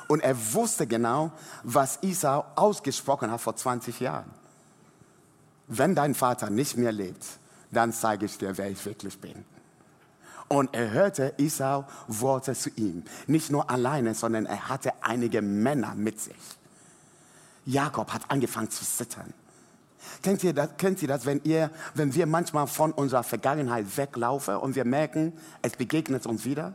Und 0.08 0.24
er 0.24 0.36
wusste 0.54 0.88
genau, 0.88 1.30
was 1.62 2.00
Esau 2.02 2.44
ausgesprochen 2.56 3.30
hat 3.30 3.40
vor 3.40 3.54
20 3.54 4.00
Jahren 4.00 4.43
wenn 5.66 5.94
dein 5.94 6.14
Vater 6.14 6.50
nicht 6.50 6.76
mehr 6.76 6.92
lebt, 6.92 7.24
dann 7.70 7.92
zeige 7.92 8.26
ich 8.26 8.38
dir, 8.38 8.56
wer 8.56 8.70
ich 8.70 8.84
wirklich 8.84 9.18
bin. 9.20 9.44
Und 10.48 10.74
er 10.74 10.90
hörte 10.90 11.34
Esau 11.38 11.84
Worte 12.06 12.54
zu 12.54 12.70
ihm. 12.76 13.02
Nicht 13.26 13.50
nur 13.50 13.70
alleine, 13.70 14.14
sondern 14.14 14.46
er 14.46 14.68
hatte 14.68 14.92
einige 15.00 15.42
Männer 15.42 15.94
mit 15.94 16.20
sich. 16.20 16.36
Jakob 17.64 18.12
hat 18.12 18.22
angefangen 18.28 18.70
zu 18.70 18.84
zittern. 18.84 19.32
Kennt 20.22 20.44
ihr 20.44 20.52
das, 20.52 20.68
kennt 20.76 21.00
ihr 21.00 21.08
das 21.08 21.24
wenn, 21.24 21.40
ihr, 21.44 21.70
wenn 21.94 22.14
wir 22.14 22.26
manchmal 22.26 22.66
von 22.66 22.92
unserer 22.92 23.22
Vergangenheit 23.22 23.96
weglaufen 23.96 24.56
und 24.56 24.76
wir 24.76 24.84
merken, 24.84 25.32
es 25.62 25.72
begegnet 25.72 26.26
uns 26.26 26.44
wieder? 26.44 26.74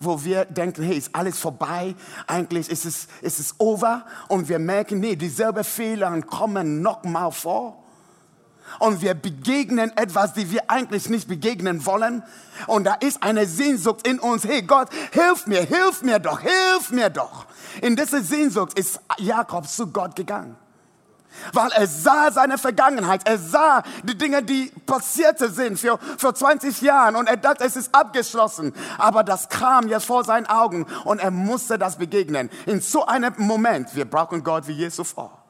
Wo 0.00 0.24
wir 0.24 0.44
denken, 0.44 0.82
hey, 0.82 0.96
ist 0.96 1.14
alles 1.14 1.38
vorbei, 1.38 1.94
eigentlich 2.26 2.68
ist 2.68 2.84
es, 2.84 3.06
ist 3.22 3.38
es 3.38 3.54
over 3.58 4.04
und 4.28 4.48
wir 4.48 4.58
merken, 4.58 4.98
nee, 4.98 5.14
dieselben 5.14 5.62
Fehler 5.62 6.20
kommen 6.22 6.82
nochmal 6.82 7.30
vor 7.30 7.83
und 8.78 9.02
wir 9.02 9.14
begegnen 9.14 9.96
etwas, 9.96 10.34
die 10.34 10.50
wir 10.50 10.70
eigentlich 10.70 11.08
nicht 11.08 11.28
begegnen 11.28 11.84
wollen. 11.86 12.22
Und 12.66 12.84
da 12.84 12.94
ist 12.94 13.22
eine 13.22 13.46
Sehnsucht 13.46 14.06
in 14.06 14.18
uns. 14.18 14.44
Hey 14.44 14.62
Gott, 14.62 14.88
hilf 15.12 15.46
mir, 15.46 15.62
hilf 15.62 16.02
mir 16.02 16.18
doch, 16.18 16.40
hilf 16.40 16.90
mir 16.90 17.10
doch. 17.10 17.46
In 17.80 17.96
diese 17.96 18.22
Sehnsucht 18.22 18.78
ist 18.78 19.00
Jakob 19.18 19.68
zu 19.68 19.88
Gott 19.88 20.16
gegangen. 20.16 20.56
Weil 21.52 21.70
er 21.72 21.88
sah 21.88 22.30
seine 22.30 22.58
Vergangenheit, 22.58 23.26
er 23.26 23.38
sah 23.38 23.82
die 24.04 24.16
Dinge, 24.16 24.42
die 24.42 24.70
passierte 24.86 25.50
sind 25.50 25.78
für, 25.78 25.98
für 26.16 26.32
20 26.32 26.80
Jahren 26.80 27.16
und 27.16 27.28
er 27.28 27.36
dachte, 27.36 27.64
es 27.64 27.74
ist 27.74 27.92
abgeschlossen. 27.92 28.72
Aber 28.98 29.24
das 29.24 29.48
kam 29.48 29.88
jetzt 29.88 30.06
vor 30.06 30.24
seinen 30.24 30.46
Augen 30.46 30.86
und 31.04 31.18
er 31.18 31.32
musste 31.32 31.76
das 31.76 31.96
begegnen. 31.96 32.50
In 32.66 32.80
so 32.80 33.04
einem 33.04 33.34
Moment, 33.36 33.94
wir 33.96 34.04
brauchen 34.04 34.44
Gott 34.44 34.68
wie 34.68 34.72
Jesus 34.72 35.10
vor. 35.10 35.43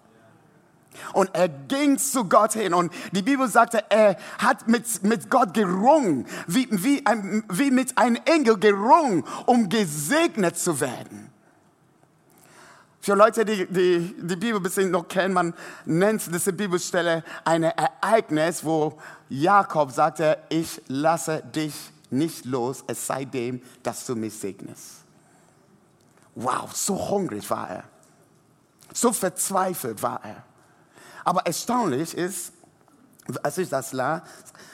Und 1.12 1.30
er 1.34 1.48
ging 1.48 1.98
zu 1.98 2.24
Gott 2.28 2.54
hin. 2.54 2.74
Und 2.74 2.92
die 3.12 3.22
Bibel 3.22 3.48
sagte, 3.48 3.84
er 3.90 4.16
hat 4.38 4.68
mit, 4.68 5.02
mit 5.02 5.30
Gott 5.30 5.54
gerungen, 5.54 6.26
wie, 6.46 6.68
wie, 6.70 7.04
ein, 7.06 7.44
wie 7.48 7.70
mit 7.70 7.96
einem 7.98 8.18
Engel 8.24 8.58
gerungen, 8.58 9.24
um 9.46 9.68
gesegnet 9.68 10.58
zu 10.58 10.80
werden. 10.80 11.30
Für 13.00 13.14
Leute, 13.14 13.44
die 13.44 13.66
die, 13.66 14.14
die 14.18 14.36
Bibel 14.36 14.56
ein 14.56 14.62
bisschen 14.62 14.90
noch 14.90 15.06
kennen, 15.06 15.34
man 15.34 15.52
nennt 15.84 16.26
diese 16.34 16.54
Bibelstelle 16.54 17.22
ein 17.44 17.64
Ereignis, 17.64 18.64
wo 18.64 18.98
Jakob 19.28 19.90
sagte, 19.90 20.38
ich 20.48 20.80
lasse 20.88 21.42
dich 21.54 21.74
nicht 22.08 22.46
los, 22.46 22.82
es 22.86 23.06
sei 23.06 23.26
dem, 23.26 23.60
dass 23.82 24.06
du 24.06 24.16
mich 24.16 24.32
segnest. 24.32 25.04
Wow, 26.34 26.74
so 26.74 26.96
hungrig 27.10 27.48
war 27.50 27.68
er. 27.68 27.84
So 28.92 29.12
verzweifelt 29.12 30.02
war 30.02 30.24
er. 30.24 30.42
Aber 31.24 31.46
erstaunlich 31.46 32.14
ist, 32.16 32.52
als 33.42 33.58
ich 33.58 33.68
das 33.68 33.92
las, 33.92 34.22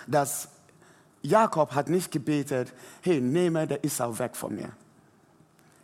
dass 0.07 0.49
Jakob 1.23 1.75
hat 1.75 1.89
nicht 1.89 2.11
gebetet, 2.11 2.73
hey, 3.03 3.21
nehme 3.21 3.67
der 3.67 3.85
Esau 3.85 4.19
weg 4.19 4.37
von 4.37 4.55
mir. 4.55 4.73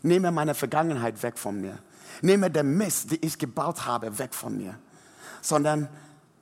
Nehme 0.02 0.30
meine 0.30 0.54
Vergangenheit 0.54 1.22
weg 1.22 1.38
von 1.38 1.60
mir. 1.60 1.78
Nehme 2.22 2.50
den 2.50 2.76
Mist, 2.76 3.10
den 3.10 3.18
ich 3.22 3.38
gebaut 3.38 3.86
habe, 3.86 4.18
weg 4.18 4.34
von 4.34 4.56
mir. 4.56 4.78
Sondern 5.42 5.88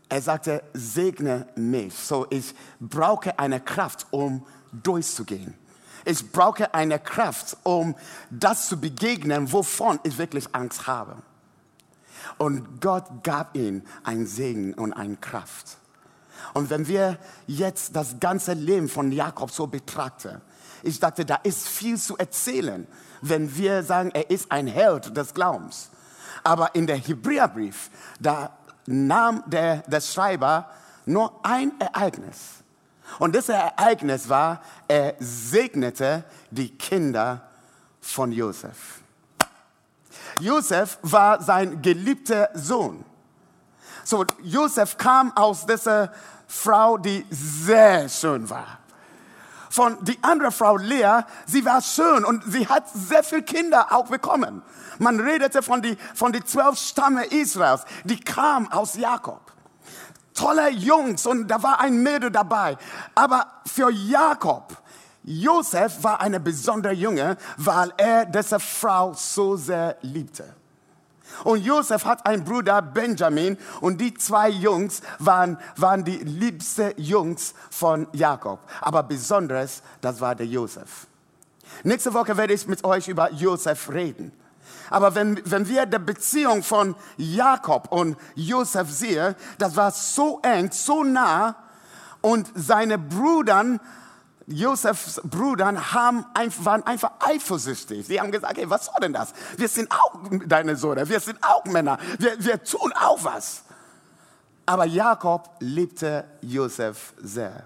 er 0.09 0.23
sagte, 0.23 0.62
segne 0.75 1.49
mich. 1.57 1.95
So, 1.95 2.26
ich 2.31 2.54
brauche 2.78 3.38
eine 3.38 3.61
Kraft, 3.61 4.07
um 4.11 4.47
durchzugehen. 4.73 5.54
Ich 6.04 6.31
brauche 6.31 6.75
eine 6.75 6.99
Kraft, 6.99 7.57
um 7.62 7.95
das 8.31 8.69
zu 8.69 8.78
begegnen, 8.78 9.50
wovon 9.52 9.99
ich 10.02 10.19
wirklich 10.19 10.54
Angst 10.54 10.87
habe. 10.87 11.16
Und 12.38 12.81
Gott 12.81 13.23
gab 13.23 13.57
ihm 13.57 13.83
einen 14.02 14.26
Segen 14.26 14.75
und 14.75 14.93
eine 14.93 15.16
Kraft. 15.16 15.78
Und 16.52 16.71
wenn 16.71 16.87
wir 16.87 17.19
jetzt 17.47 17.97
das 17.97 18.21
ganze 18.21 18.52
Leben 18.52 18.88
von 18.88 19.11
Jakob 19.12 19.50
so 19.50 19.66
betrachten, 19.66 20.40
ich 20.83 21.00
dachte, 21.00 21.25
da 21.25 21.37
ist 21.37 21.66
viel 21.66 21.99
zu 21.99 22.16
erzählen, 22.19 22.87
wenn 23.23 23.57
wir 23.57 23.83
sagen, 23.83 24.11
er 24.12 24.31
ist 24.31 24.52
ein 24.52 24.66
Held 24.66 25.16
des 25.16 25.33
Glaubens. 25.33 25.90
Aber 26.43 26.75
in 26.75 26.87
der 26.87 26.97
Hebräerbrief, 26.97 27.90
da 28.21 28.50
nahm 28.87 29.43
der, 29.47 29.78
der 29.78 30.02
Schreiber 30.02 30.69
nur 31.07 31.40
ein 31.43 31.73
Ereignis. 31.81 32.62
Und 33.19 33.35
das 33.35 33.49
Ereignis 33.49 34.28
war, 34.28 34.62
er 34.88 35.14
segnete 35.19 36.25
die 36.50 36.76
Kinder 36.76 37.43
von 38.00 38.33
Josef. 38.33 39.00
Josef 40.44 40.98
war 41.02 41.42
sein 41.42 41.80
geliebter 41.80 42.50
Sohn. 42.54 43.04
So, 44.04 44.26
Josef 44.42 44.98
kam 44.98 45.34
aus 45.34 45.64
dieser 45.64 46.12
Frau, 46.46 46.98
die 46.98 47.24
sehr 47.30 48.08
schön 48.10 48.48
war. 48.50 48.78
Von 49.70 49.96
die 50.04 50.18
andere 50.22 50.52
Frau 50.52 50.76
Lea, 50.76 51.22
sie 51.46 51.64
war 51.64 51.80
schön 51.80 52.24
und 52.24 52.44
sie 52.46 52.68
hat 52.68 52.84
sehr 52.92 53.24
viele 53.24 53.42
Kinder 53.42 53.90
auch 53.90 54.06
bekommen. 54.06 54.62
Man 54.98 55.18
redete 55.18 55.62
von 55.62 55.82
die, 55.82 55.96
von 56.14 56.32
die 56.32 56.44
zwölf 56.44 56.78
Stamme 56.78 57.24
Israels, 57.24 57.84
die 58.04 58.20
kamen 58.20 58.70
aus 58.70 58.94
Jakob. 58.94 59.40
Tolle 60.34 60.68
Jungs 60.70 61.26
und 61.26 61.48
da 61.48 61.62
war 61.62 61.80
ein 61.80 62.02
Mädel 62.02 62.30
dabei. 62.30 62.76
Aber 63.14 63.46
für 63.66 63.90
Jakob, 63.90 64.76
Josef 65.25 66.02
war 66.02 66.21
eine 66.21 66.38
besondere 66.38 66.93
Junge, 66.93 67.37
weil 67.57 67.93
er 67.97 68.26
diese 68.26 68.61
Frau 68.61 69.14
so 69.14 69.57
sehr 69.57 69.97
liebte. 70.02 70.45
Und 71.43 71.64
Josef 71.64 72.04
hat 72.04 72.25
einen 72.26 72.45
Bruder 72.45 72.81
Benjamin 72.81 73.59
und 73.81 74.00
die 74.00 74.14
zwei 74.14 74.50
Jungs 74.50 75.00
waren, 75.19 75.59
waren 75.76 76.04
die 76.04 76.19
liebsten 76.19 76.93
Jungs 76.97 77.54
von 77.71 78.07
Jakob. 78.12 78.61
Aber 78.81 79.02
besonders, 79.02 79.83
das 80.00 80.21
war 80.21 80.35
der 80.35 80.47
Josef. 80.47 81.07
Nächste 81.83 82.14
Woche 82.14 82.37
werde 82.37 82.52
ich 82.54 82.69
mit 82.69 82.85
euch 82.85 83.09
über 83.09 83.33
Josef 83.33 83.90
reden. 83.90 84.31
Aber 84.90 85.14
wenn, 85.14 85.40
wenn 85.45 85.66
wir 85.66 85.87
die 85.87 85.99
Beziehung 85.99 86.62
von 86.62 86.95
Jakob 87.16 87.90
und 87.90 88.16
Josef 88.35 88.90
sehen, 88.90 89.35
das 89.59 89.75
war 89.75 89.90
so 89.90 90.40
eng, 90.43 90.71
so 90.71 91.02
nah 91.02 91.57
und 92.21 92.49
seine 92.54 92.99
Brüder 92.99 93.81
Josefs 94.46 95.20
Brüder 95.24 95.94
haben, 95.94 96.24
waren 96.64 96.82
einfach 96.86 97.12
eifersüchtig. 97.20 98.06
Sie 98.06 98.20
haben 98.20 98.30
gesagt, 98.30 98.58
hey, 98.58 98.68
was 98.68 98.86
soll 98.86 99.00
denn 99.00 99.12
das? 99.12 99.32
Wir 99.56 99.68
sind 99.68 99.90
auch 99.90 100.20
deine 100.46 100.76
Söhne, 100.76 101.08
wir 101.08 101.20
sind 101.20 101.38
auch 101.42 101.64
Männer, 101.64 101.98
wir, 102.18 102.36
wir 102.44 102.62
tun 102.62 102.92
auch 102.92 103.22
was. 103.24 103.62
Aber 104.66 104.84
Jakob 104.84 105.50
liebte 105.60 106.24
Josef 106.40 107.14
sehr. 107.18 107.64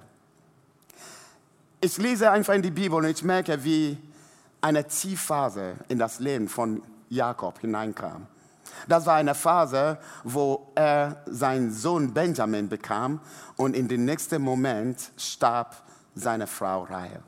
Ich 1.80 1.96
lese 1.98 2.30
einfach 2.30 2.54
in 2.54 2.62
die 2.62 2.72
Bibel 2.72 2.98
und 2.98 3.04
ich 3.04 3.22
merke, 3.22 3.62
wie 3.62 3.96
eine 4.60 4.86
Tiefphase 4.86 5.76
in 5.88 5.98
das 5.98 6.18
Leben 6.18 6.48
von 6.48 6.82
Jakob 7.08 7.60
hineinkam. 7.60 8.26
Das 8.88 9.06
war 9.06 9.14
eine 9.14 9.34
Phase, 9.34 9.98
wo 10.24 10.72
er 10.74 11.22
seinen 11.26 11.72
Sohn 11.72 12.12
Benjamin 12.12 12.68
bekam 12.68 13.20
und 13.56 13.76
in 13.76 13.88
dem 13.88 14.04
nächsten 14.04 14.42
Moment 14.42 15.10
starb 15.16 15.76
seine 16.18 16.46
Frau 16.46 16.84
Rahel. 16.84 17.22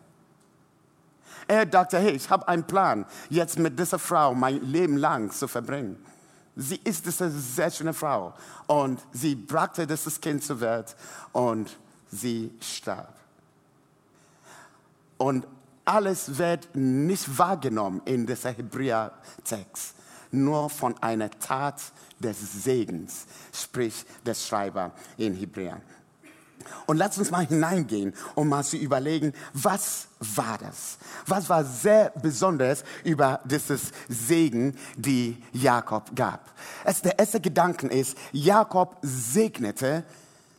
Er 1.46 1.66
dachte, 1.66 1.98
hey, 1.98 2.12
ich 2.12 2.30
habe 2.30 2.46
einen 2.46 2.64
Plan, 2.64 3.04
jetzt 3.28 3.58
mit 3.58 3.78
dieser 3.78 3.98
Frau 3.98 4.34
mein 4.34 4.62
Leben 4.62 4.96
lang 4.96 5.30
zu 5.30 5.48
verbringen. 5.48 5.96
Sie 6.56 6.80
ist 6.84 7.06
eine 7.22 7.30
sehr 7.30 7.70
schöne 7.70 7.94
Frau 7.94 8.34
und 8.66 9.00
sie 9.12 9.34
brachte 9.34 9.86
dieses 9.86 10.20
Kind 10.20 10.44
zur 10.44 10.60
Welt 10.60 10.94
und 11.32 11.76
sie 12.10 12.52
starb. 12.60 13.14
Und 15.16 15.46
alles 15.84 16.38
wird 16.38 16.68
nicht 16.74 17.38
wahrgenommen 17.38 18.02
in 18.04 18.26
diesem 18.26 18.54
Hebräer-Text, 18.54 19.94
nur 20.30 20.70
von 20.70 20.96
einer 21.02 21.30
Tat 21.30 21.80
des 22.18 22.64
Segens, 22.64 23.26
spricht 23.52 24.06
der 24.24 24.34
Schreiber 24.34 24.92
in 25.16 25.34
Hebräer. 25.34 25.80
Und 26.86 26.96
lass 26.96 27.18
uns 27.18 27.30
mal 27.30 27.46
hineingehen, 27.46 28.14
um 28.34 28.48
mal 28.48 28.64
zu 28.64 28.76
überlegen, 28.76 29.32
was 29.52 30.08
war 30.18 30.58
das? 30.58 30.98
Was 31.26 31.48
war 31.48 31.64
sehr 31.64 32.12
besonders 32.20 32.84
über 33.04 33.40
dieses 33.44 33.92
Segen, 34.08 34.76
die 34.96 35.42
Jakob 35.52 36.14
gab? 36.14 36.50
Es, 36.84 37.02
der 37.02 37.18
erste 37.18 37.40
Gedanke 37.40 37.86
ist, 37.86 38.16
Jakob 38.32 38.96
segnete 39.02 40.04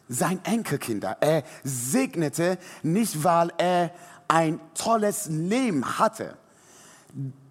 sein 0.09 0.43
Enkelkinder. 0.43 1.17
Er 1.21 1.43
segnete 1.63 2.57
nicht, 2.83 3.23
weil 3.23 3.51
er 3.57 3.91
ein 4.27 4.59
tolles 4.73 5.27
Leben 5.27 5.99
hatte. 5.99 6.37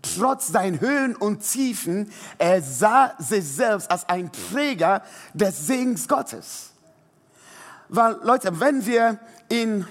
Trotz 0.02 0.48
seinen 0.48 0.80
Höhen 0.80 1.14
und 1.14 1.40
Tiefen, 1.40 2.10
er 2.38 2.62
sah 2.62 3.14
sich 3.18 3.44
selbst 3.44 3.90
als 3.90 4.08
ein 4.08 4.30
Träger 4.32 5.02
des 5.34 5.66
Segens 5.66 6.08
Gottes. 6.08 6.69
Weil, 7.92 8.18
Leute, 8.22 8.60
wenn 8.60 8.86
wir 8.86 9.18
in, 9.48 9.84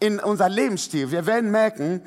in 0.00 0.18
unser 0.20 0.48
Lebensstil, 0.48 1.10
wir 1.10 1.26
werden 1.26 1.50
merken, 1.50 2.02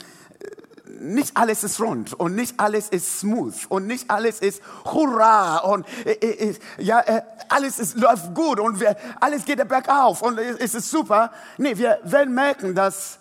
nicht 1.00 1.38
alles 1.38 1.64
ist 1.64 1.80
rund 1.80 2.14
und 2.14 2.36
nicht 2.36 2.60
alles 2.60 2.90
ist 2.90 3.20
smooth 3.20 3.54
und 3.70 3.86
nicht 3.86 4.10
alles 4.10 4.40
ist 4.40 4.62
hurra 4.86 5.58
und 5.58 5.86
äh, 6.04 6.14
äh, 6.14 6.56
ja, 6.80 7.00
äh, 7.02 7.22
alles 7.50 7.78
ist, 7.78 7.96
läuft 7.98 8.34
gut 8.34 8.60
und 8.60 8.80
wir, 8.80 8.96
alles 9.20 9.46
geht 9.46 9.66
bergauf 9.68 10.24
und 10.24 10.40
es 10.40 10.74
ist 10.74 10.90
super. 10.90 11.32
Nee, 11.58 11.78
wir 11.78 12.00
werden 12.04 12.34
merken, 12.34 12.74
dass 12.74 13.20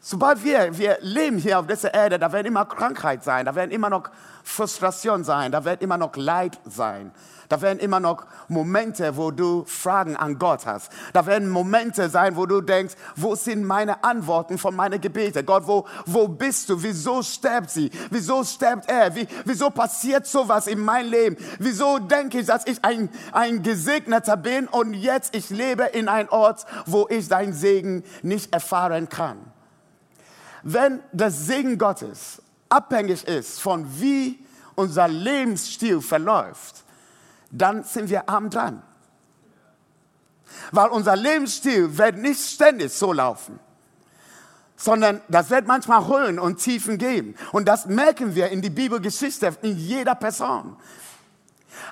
sobald 0.00 0.42
wir, 0.44 0.76
wir 0.78 0.96
leben 1.00 1.36
hier 1.36 1.58
auf 1.58 1.66
dieser 1.66 1.92
Erde, 1.92 2.18
da 2.18 2.32
werden 2.32 2.46
immer 2.46 2.64
Krankheit 2.64 3.24
sein, 3.24 3.44
da 3.44 3.54
werden 3.54 3.70
immer 3.70 3.90
noch 3.90 4.10
Frustration 4.42 5.22
sein, 5.22 5.52
da 5.52 5.64
wird 5.64 5.82
immer 5.82 5.98
noch 5.98 6.16
Leid 6.16 6.58
sein. 6.64 7.12
Da 7.52 7.60
werden 7.60 7.80
immer 7.80 8.00
noch 8.00 8.24
Momente, 8.48 9.14
wo 9.14 9.30
du 9.30 9.64
Fragen 9.66 10.16
an 10.16 10.38
Gott 10.38 10.64
hast. 10.64 10.90
Da 11.12 11.26
werden 11.26 11.50
Momente 11.50 12.08
sein, 12.08 12.34
wo 12.34 12.46
du 12.46 12.62
denkst, 12.62 12.94
wo 13.14 13.34
sind 13.34 13.62
meine 13.62 14.02
Antworten 14.02 14.56
von 14.56 14.74
meinen 14.74 14.98
Gebeten? 14.98 15.44
Gott, 15.44 15.66
wo, 15.66 15.86
wo 16.06 16.28
bist 16.28 16.70
du? 16.70 16.82
Wieso 16.82 17.22
stirbt 17.22 17.68
sie? 17.68 17.90
Wieso 18.08 18.42
stirbt 18.42 18.88
er? 18.88 19.14
Wie, 19.14 19.28
wieso 19.44 19.68
passiert 19.68 20.26
sowas 20.26 20.66
in 20.66 20.80
meinem 20.80 21.10
Leben? 21.10 21.36
Wieso 21.58 21.98
denke 21.98 22.40
ich, 22.40 22.46
dass 22.46 22.66
ich 22.66 22.82
ein, 22.82 23.10
ein 23.32 23.62
Gesegneter 23.62 24.38
bin 24.38 24.66
und 24.66 24.94
jetzt 24.94 25.36
ich 25.36 25.50
lebe 25.50 25.82
in 25.84 26.08
einem 26.08 26.30
Ort, 26.30 26.64
wo 26.86 27.06
ich 27.10 27.28
deinen 27.28 27.52
Segen 27.52 28.02
nicht 28.22 28.50
erfahren 28.50 29.10
kann? 29.10 29.36
Wenn 30.62 31.00
das 31.12 31.44
Segen 31.44 31.76
Gottes 31.76 32.40
abhängig 32.70 33.28
ist 33.28 33.60
von 33.60 33.86
wie 34.00 34.42
unser 34.74 35.06
Lebensstil 35.06 36.00
verläuft, 36.00 36.82
dann 37.52 37.84
sind 37.84 38.10
wir 38.10 38.28
arm 38.28 38.50
dran. 38.50 38.82
Weil 40.72 40.88
unser 40.88 41.14
Lebensstil 41.14 41.96
wird 41.96 42.16
nicht 42.16 42.40
ständig 42.40 42.92
so 42.92 43.12
laufen, 43.12 43.60
sondern 44.76 45.20
das 45.28 45.50
wird 45.50 45.66
manchmal 45.66 46.06
Höhen 46.08 46.38
und 46.38 46.56
Tiefen 46.56 46.98
geben. 46.98 47.36
Und 47.52 47.68
das 47.68 47.86
merken 47.86 48.34
wir 48.34 48.48
in 48.48 48.62
die 48.62 48.70
Bibelgeschichte, 48.70 49.54
in 49.62 49.76
jeder 49.76 50.14
Person. 50.14 50.76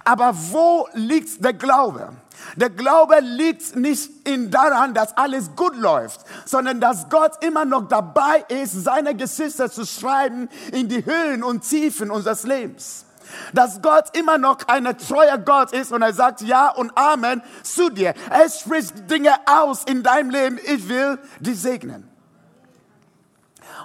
Aber 0.05 0.35
wo 0.35 0.89
liegt 0.95 1.43
der 1.45 1.53
Glaube? 1.53 2.13
Der 2.57 2.71
Glaube 2.71 3.21
liegt 3.21 3.77
nicht 3.77 4.27
in 4.27 4.51
daran, 4.51 4.95
dass 4.95 5.17
alles 5.17 5.55
gut 5.57 5.77
läuft, 5.77 6.21
sondern 6.47 6.81
dass 6.81 7.09
Gott 7.11 7.45
immer 7.45 7.65
noch 7.65 7.87
dabei 7.89 8.45
ist, 8.49 8.73
seine 8.85 9.15
Geschichte 9.15 9.71
zu 9.71 9.85
schreiben 9.85 10.49
in 10.73 10.89
die 10.89 11.05
Höhen 11.05 11.43
und 11.43 11.69
Tiefen 11.69 12.11
unseres 12.11 12.45
Lebens 12.45 13.05
dass 13.53 13.83
Gott 13.83 14.17
immer 14.17 14.39
noch 14.39 14.59
ein 14.69 14.85
treuer 14.99 15.39
Gott 15.39 15.73
ist 15.73 15.93
und 15.93 16.03
er 16.03 16.13
sagt 16.13 16.41
Ja 16.43 16.71
und 16.71 16.97
Amen 16.97 17.43
zu 17.63 17.91
dir. 17.91 18.15
Er 18.31 18.49
spricht 18.49 19.11
Dinge 19.11 19.35
aus 19.47 19.85
in 19.85 20.03
deinem 20.03 20.31
Leben. 20.31 20.59
Ich 20.65 20.89
will 20.89 21.19
dich 21.41 21.61
segnen. 21.61 22.09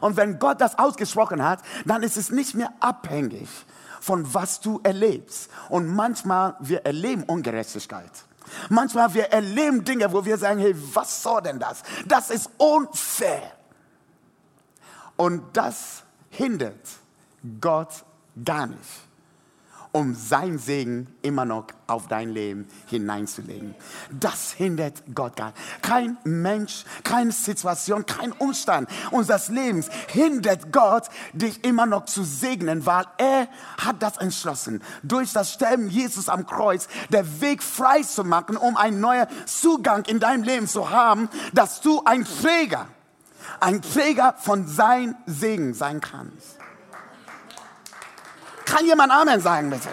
Und 0.02 0.18
wenn 0.18 0.40
Gott 0.40 0.62
das 0.62 0.78
ausgesprochen 0.78 1.44
hat, 1.44 1.60
dann 1.86 2.04
ist 2.04 2.18
es 2.18 2.30
nicht 2.30 2.56
mehr 2.56 2.74
abhängig 2.80 3.48
von 4.02 4.34
was 4.34 4.60
du 4.60 4.80
erlebst. 4.84 5.50
Und 5.70 5.88
manchmal 5.88 6.56
wir 6.60 6.86
erleben 6.86 7.24
Ungerechtigkeit. 7.24 8.12
Manchmal 8.70 9.14
wir 9.16 9.26
erleben 9.32 9.84
Dinge, 9.84 10.14
wo 10.14 10.24
wir 10.24 10.38
sagen, 10.38 10.60
hey, 10.60 10.76
was 10.94 11.24
soll 11.24 11.42
denn 11.42 11.58
das? 11.58 11.82
Das 12.06 12.30
ist 12.30 12.50
unfair. 12.58 13.52
Und 15.18 15.42
das 15.54 16.04
hindert 16.30 16.88
Gott 17.60 18.04
gar 18.44 18.68
nicht 18.68 19.05
um 19.96 20.14
sein 20.14 20.58
Segen 20.58 21.08
immer 21.22 21.46
noch 21.46 21.68
auf 21.88 22.10
dein 22.10 22.28
Leben 22.30 22.68
hineinzulegen. 22.88 23.76
Das 24.12 24.52
hindert 24.52 25.02
Gott 25.16 25.38
gar 25.38 25.54
nicht. 25.54 25.82
Kein 25.82 26.18
Mensch, 26.26 26.84
keine 27.06 27.32
Situation, 27.32 28.06
kein 28.06 28.34
Umstand 28.34 28.90
unseres 29.12 29.48
Lebens 29.48 29.90
hindert 30.08 30.74
Gott, 30.74 31.06
dich 31.32 31.64
immer 31.64 31.86
noch 31.86 32.04
zu 32.04 32.26
segnen, 32.26 32.86
weil 32.86 33.06
er 33.18 33.48
hat 33.78 34.04
das 34.04 34.18
entschlossen, 34.18 34.84
durch 35.02 35.32
das 35.32 35.54
Sterben 35.54 35.88
Jesus 35.88 36.28
am 36.28 36.46
Kreuz 36.46 36.90
der 37.10 37.40
Weg 37.40 37.64
frei 37.64 38.02
zu 38.02 38.26
machen, 38.26 38.58
um 38.58 38.76
einen 38.76 39.00
neuen 39.00 39.28
Zugang 39.46 40.04
in 40.08 40.20
deinem 40.20 40.44
Leben 40.44 40.68
zu 40.68 40.90
haben, 40.90 41.30
dass 41.54 41.80
du 41.80 42.02
ein 42.04 42.26
Träger, 42.26 42.90
ein 43.62 43.82
Träger 43.82 44.36
von 44.38 44.68
sein 44.68 45.16
Segen 45.26 45.74
sein 45.74 46.02
kannst. 46.02 46.55
Kann 48.66 48.86
jemand 48.86 49.12
Amen 49.12 49.40
sagen, 49.40 49.70
bitte? 49.70 49.90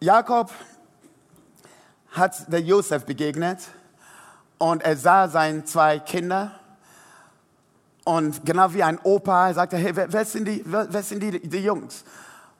Jakob 0.00 0.50
hat 2.10 2.52
der 2.52 2.60
Josef 2.60 3.06
begegnet 3.06 3.60
und 4.58 4.82
er 4.82 4.96
sah 4.96 5.28
seine 5.28 5.64
zwei 5.64 5.98
Kinder 5.98 6.60
und 8.04 8.44
genau 8.44 8.72
wie 8.74 8.82
ein 8.82 8.98
Opa, 9.02 9.48
er 9.48 9.54
sagte, 9.54 9.76
hey, 9.78 9.96
wer, 9.96 10.12
wer 10.12 10.24
sind, 10.24 10.46
die, 10.46 10.62
wer, 10.66 10.92
wer 10.92 11.02
sind 11.02 11.22
die, 11.22 11.40
die 11.40 11.58
Jungs? 11.58 12.04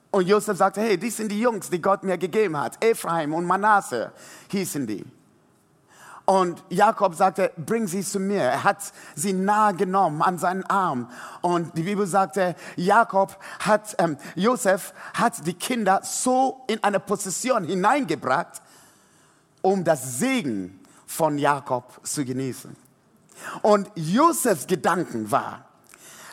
Und 0.09 0.27
Josef 0.27 0.57
sagte, 0.57 0.81
hey, 0.81 0.97
die 0.97 1.09
sind 1.09 1.31
die 1.31 1.39
Jungs, 1.39 1.69
die 1.69 1.81
Gott 1.81 2.03
mir 2.03 2.17
gegeben 2.17 2.57
hat. 2.57 2.83
Ephraim 2.83 3.33
und 3.33 3.45
Manasse 3.45 4.11
hießen 4.49 4.87
die. 4.87 5.05
Und 6.25 6.63
Jakob 6.69 7.13
sagte, 7.13 7.51
bring 7.55 7.87
sie 7.87 8.03
zu 8.03 8.19
mir. 8.19 8.41
Er 8.41 8.63
hat 8.63 8.79
sie 9.13 9.31
nahe 9.31 9.75
genommen 9.75 10.23
an 10.23 10.39
seinen 10.39 10.63
Arm. 10.63 11.11
Und 11.41 11.77
die 11.77 11.83
Bibel 11.83 12.07
sagte, 12.07 12.55
Jakob 12.75 13.37
hat, 13.59 13.95
ähm, 13.99 14.17
Josef 14.33 14.93
hat 15.13 15.45
die 15.45 15.53
Kinder 15.53 16.01
so 16.03 16.63
in 16.67 16.83
eine 16.83 16.99
Position 16.99 17.63
hineingebracht, 17.63 18.61
um 19.61 19.83
das 19.83 20.17
Segen 20.17 20.79
von 21.05 21.37
Jakob 21.37 21.99
zu 22.03 22.25
genießen. 22.25 22.75
Und 23.61 23.91
Josefs 23.95 24.65
Gedanken 24.65 25.29
war, 25.29 25.65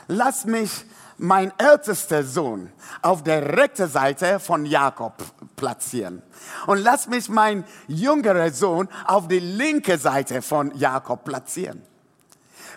lass 0.09 0.47
mich 0.47 0.87
mein 1.19 1.53
ältester 1.59 2.25
Sohn 2.25 2.73
auf 3.01 3.23
der 3.23 3.57
rechten 3.57 3.89
Seite 3.89 4.41
von 4.41 4.67
Jakob 4.67 5.15
platzieren. 5.57 6.23
Und 6.67 6.79
lass 6.79 7.09
mich 7.09 7.29
mein 7.29 7.65
jüngerer 7.87 8.51
Sohn 8.51 8.89
auf 9.07 9.29
die 9.29 9.41
linke 9.41 9.99
Seite 9.99 10.43
von 10.43 10.77
Jakob 10.77 11.25
platzieren. 11.25 11.83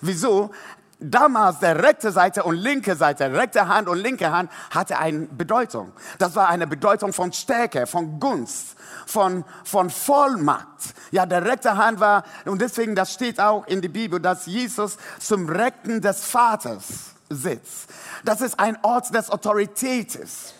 Wieso? 0.02 0.52
damals 1.00 1.60
der 1.60 1.82
rechte 1.84 2.12
Seite 2.12 2.44
und 2.44 2.56
linke 2.56 2.96
Seite, 2.96 3.32
rechte 3.32 3.68
Hand 3.68 3.88
und 3.88 3.98
linke 3.98 4.32
Hand 4.32 4.50
hatte 4.72 4.98
eine 4.98 5.20
Bedeutung. 5.28 5.92
Das 6.18 6.36
war 6.36 6.50
eine 6.50 6.68
Bedeutung 6.68 7.14
von 7.14 7.34
Stärke, 7.34 7.86
von 7.88 8.20
Gunst, 8.20 8.76
von, 9.06 9.44
von 9.64 9.90
Vollmacht. 9.90 10.94
Ja, 11.12 11.26
der 11.26 11.46
rechte 11.46 11.78
Hand 11.78 12.00
war, 12.00 12.24
und 12.46 12.62
deswegen, 12.62 12.96
das 12.96 13.14
steht 13.14 13.40
auch 13.40 13.66
in 13.68 13.82
der 13.82 13.90
Bibel, 13.90 14.20
dass 14.20 14.46
Jesus 14.46 14.98
zum 15.20 15.50
Rechten 15.50 16.02
des 16.02 16.24
Vaters 16.24 17.15
sitzt. 17.30 17.90
Das 18.24 18.42
ist 18.42 18.60
ein 18.60 18.78
Ort 18.84 19.14
des 19.14 19.30
Autoritätes. 19.30 20.54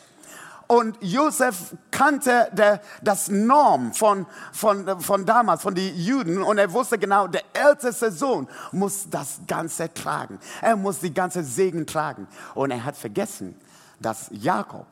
Und 0.68 0.98
Josef 1.02 1.76
kannte 1.92 2.50
der, 2.54 2.82
das 3.04 3.30
Norm 3.30 3.94
von, 3.94 4.26
von, 4.52 5.00
von 5.00 5.26
damals, 5.26 5.62
von 5.62 5.76
den 5.76 5.96
Juden. 5.96 6.42
Und 6.42 6.58
er 6.58 6.72
wusste 6.74 6.98
genau, 6.98 7.28
der 7.28 7.44
älteste 7.54 8.12
Sohn 8.12 8.48
muss 8.72 9.08
das 9.10 9.42
Ganze 9.46 9.94
tragen. 9.94 10.40
Er 10.62 10.76
muss 10.76 11.00
die 11.00 11.14
ganze 11.14 11.44
Segen 11.44 11.86
tragen. 11.86 12.28
Und 12.56 12.72
er 12.72 12.84
hat 12.84 12.98
vergessen, 12.98 13.56
dass 14.00 14.28
Jakob, 14.32 14.88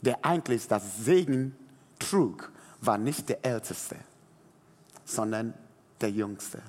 der 0.00 0.24
eigentlich 0.24 0.66
das 0.66 0.82
Segen 1.04 1.56
trug, 1.98 2.50
war 2.80 2.98
nicht 2.98 3.28
der 3.28 3.44
Älteste, 3.44 3.96
sondern 5.04 5.54
der 6.00 6.10
Jüngste. 6.10 6.60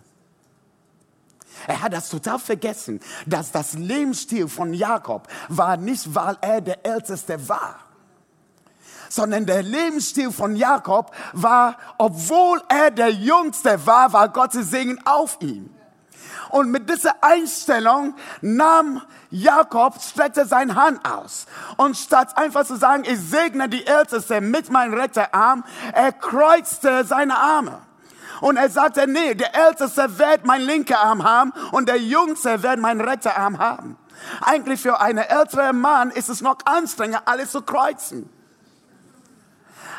Er 1.66 1.82
hat 1.82 1.94
das 1.94 2.10
total 2.10 2.40
vergessen, 2.40 3.00
dass 3.26 3.52
das 3.52 3.74
Lebensstil 3.74 4.48
von 4.48 4.74
Jakob 4.74 5.28
war 5.50 5.78
nicht, 5.78 6.14
weil 6.14 6.38
er 6.42 6.62
der 6.62 6.86
Älteste 6.86 7.48
war 7.48 7.88
sondern 9.10 9.46
der 9.46 9.64
Lebensstil 9.64 10.32
von 10.32 10.58
Jakob 10.58 11.16
war, 11.32 11.78
obwohl 11.98 12.62
er 12.68 12.92
der 12.92 13.10
Jüngste 13.10 13.86
war, 13.86 14.12
war 14.12 14.30
Gottes 14.30 14.70
Segen 14.70 15.00
auf 15.06 15.38
ihm. 15.40 15.70
Und 16.50 16.72
mit 16.72 16.90
dieser 16.90 17.16
Einstellung 17.22 18.16
nahm 18.42 19.02
Jakob, 19.30 20.02
streckte 20.02 20.46
seine 20.46 20.76
Hand 20.76 21.06
aus. 21.06 21.46
Und 21.76 21.98
statt 21.98 22.38
einfach 22.38 22.66
zu 22.66 22.78
sagen, 22.78 23.04
ich 23.06 23.20
segne 23.20 23.68
die 23.68 23.86
Älteste 23.86 24.40
mit 24.40 24.70
meinem 24.70 24.94
rechten 24.94 25.26
Arm, 25.32 25.64
er 25.94 26.14
kreuzte 26.14 27.04
seine 27.04 27.38
Arme. 27.38 27.82
Und 28.42 28.58
er 28.58 28.70
sagte, 28.70 29.08
nee, 29.08 29.34
der 29.34 29.56
Älteste 29.56 30.20
wird 30.20 30.46
mein 30.46 30.62
linker 30.62 31.00
Arm 31.00 31.24
haben 31.24 31.54
und 31.72 31.88
der 31.90 31.98
Jüngste 31.98 32.62
wird 32.64 32.80
mein 32.80 33.02
rechter 33.02 33.38
Arm 33.38 33.60
haben. 33.60 33.98
Eigentlich 34.42 34.82
für 34.82 35.00
einen 35.00 35.20
älteren 35.20 35.80
Mann 35.80 36.12
ist 36.12 36.30
es 36.30 36.42
noch 36.42 36.58
anstrengender, 36.66 37.24
alles 37.26 37.52
zu 37.52 37.62
kreuzen 37.62 38.30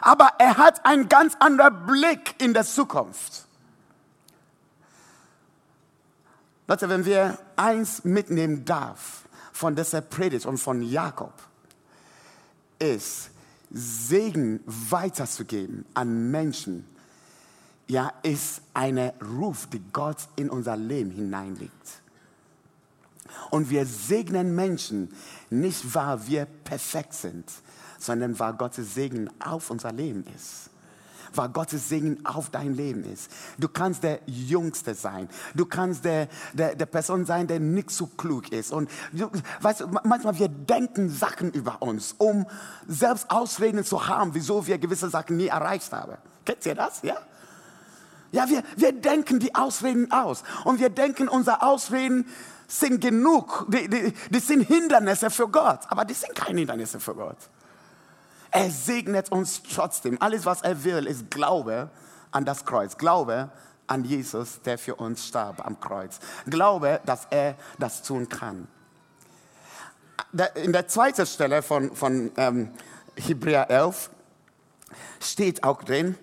aber 0.00 0.32
er 0.38 0.56
hat 0.56 0.84
einen 0.84 1.08
ganz 1.08 1.34
anderen 1.38 1.86
Blick 1.86 2.34
in 2.38 2.54
der 2.54 2.64
Zukunft. 2.64 3.46
Leute, 6.66 6.88
wenn 6.88 7.04
wir 7.04 7.38
eins 7.56 8.04
mitnehmen 8.04 8.64
darf 8.64 9.22
von 9.52 9.74
dieser 9.74 10.02
Predigt 10.02 10.46
und 10.46 10.58
von 10.58 10.82
Jakob, 10.82 11.32
ist 12.78 13.30
Segen 13.70 14.60
weiterzugeben 14.66 15.84
an 15.94 16.30
Menschen, 16.30 16.86
ja, 17.88 18.12
ist 18.22 18.60
ein 18.74 18.98
Ruf, 19.38 19.66
die 19.66 19.82
Gott 19.92 20.28
in 20.36 20.50
unser 20.50 20.76
Leben 20.76 21.10
hineinlegt. 21.10 21.72
Und 23.50 23.70
wir 23.70 23.86
segnen 23.86 24.54
Menschen 24.54 25.14
nicht, 25.50 25.94
weil 25.94 26.26
wir 26.26 26.44
perfekt 26.44 27.14
sind, 27.14 27.50
sondern 27.98 28.38
weil 28.38 28.52
Gottes 28.54 28.94
Segen 28.94 29.30
auf 29.40 29.70
unser 29.70 29.92
Leben 29.92 30.24
ist. 30.36 30.70
Weil 31.34 31.48
Gottes 31.50 31.88
Segen 31.88 32.24
auf 32.24 32.50
dein 32.50 32.74
Leben 32.74 33.04
ist. 33.04 33.30
Du 33.58 33.68
kannst 33.68 34.02
der 34.02 34.20
Jüngste 34.26 34.94
sein. 34.94 35.28
Du 35.54 35.66
kannst 35.66 36.04
der, 36.04 36.28
der, 36.54 36.74
der 36.74 36.86
Person 36.86 37.26
sein, 37.26 37.46
der 37.46 37.60
nicht 37.60 37.90
so 37.90 38.06
klug 38.06 38.50
ist. 38.50 38.72
Und 38.72 38.90
du, 39.12 39.30
weißt 39.60 39.86
manchmal 40.04 40.38
wir 40.38 40.48
denken 40.48 41.10
Sachen 41.10 41.52
über 41.52 41.82
uns, 41.82 42.14
um 42.16 42.46
selbst 42.86 43.30
Ausreden 43.30 43.84
zu 43.84 44.08
haben, 44.08 44.34
wieso 44.34 44.66
wir 44.66 44.78
gewisse 44.78 45.10
Sachen 45.10 45.36
nie 45.36 45.48
erreicht 45.48 45.92
haben. 45.92 46.16
Kennt 46.46 46.64
ihr 46.64 46.74
das? 46.74 47.02
Ja? 47.02 47.18
Ja, 48.32 48.48
wir, 48.48 48.62
wir 48.76 48.92
denken 48.92 49.40
die 49.40 49.54
Ausreden 49.54 50.12
aus. 50.12 50.42
Und 50.64 50.80
wir 50.80 50.90
denken, 50.90 51.28
unsere 51.28 51.62
Ausreden 51.62 52.26
sind 52.66 53.00
genug. 53.00 53.66
Die, 53.68 53.88
die, 53.88 54.12
die 54.30 54.38
sind 54.38 54.62
Hindernisse 54.62 55.30
für 55.30 55.48
Gott. 55.48 55.80
Aber 55.88 56.04
die 56.04 56.14
sind 56.14 56.34
keine 56.34 56.60
Hindernisse 56.60 57.00
für 57.00 57.14
Gott. 57.14 57.38
Er 58.50 58.70
segnet 58.70 59.30
uns 59.32 59.62
trotzdem. 59.62 60.20
Alles, 60.20 60.44
was 60.46 60.62
er 60.62 60.84
will, 60.84 61.06
ist 61.06 61.30
Glaube 61.30 61.90
an 62.30 62.44
das 62.44 62.64
Kreuz. 62.64 62.96
Glaube 62.96 63.50
an 63.86 64.04
Jesus, 64.04 64.60
der 64.62 64.78
für 64.78 64.94
uns 64.96 65.26
starb 65.26 65.64
am 65.66 65.80
Kreuz. 65.80 66.20
Glaube, 66.46 67.00
dass 67.06 67.26
er 67.30 67.56
das 67.78 68.02
tun 68.02 68.28
kann. 68.28 68.68
In 70.56 70.72
der 70.72 70.88
zweiten 70.88 71.24
Stelle 71.26 71.62
von, 71.62 71.94
von 71.96 72.30
ähm, 72.36 72.70
Hebräer 73.16 73.70
11 73.70 74.10
steht 75.20 75.64
auch 75.64 75.82
drin, 75.82 76.16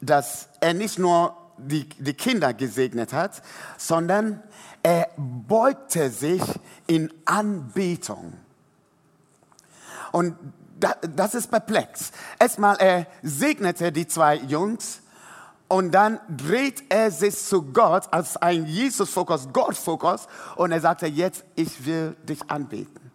dass 0.00 0.48
er 0.60 0.74
nicht 0.74 0.98
nur 0.98 1.36
die, 1.58 1.88
die 1.88 2.14
Kinder 2.14 2.54
gesegnet 2.54 3.12
hat, 3.12 3.42
sondern 3.76 4.42
er 4.82 5.08
beugte 5.16 6.10
sich 6.10 6.42
in 6.86 7.12
Anbetung. 7.24 8.34
Und 10.12 10.36
das 10.78 11.34
ist 11.34 11.50
perplex. 11.50 12.12
Erstmal, 12.38 12.76
er 12.76 13.06
segnete 13.22 13.90
die 13.92 14.06
zwei 14.06 14.36
Jungs 14.36 15.00
und 15.66 15.92
dann 15.92 16.20
dreht 16.34 16.84
er 16.88 17.10
sich 17.10 17.36
zu 17.36 17.62
Gott 17.62 18.04
als 18.12 18.36
ein 18.36 18.64
Jesus-Fokus, 18.64 19.48
Gott-Fokus 19.52 20.28
und 20.56 20.72
er 20.72 20.80
sagte, 20.80 21.06
jetzt, 21.06 21.44
ich 21.56 21.84
will 21.84 22.16
dich 22.22 22.48
anbeten. 22.50 23.10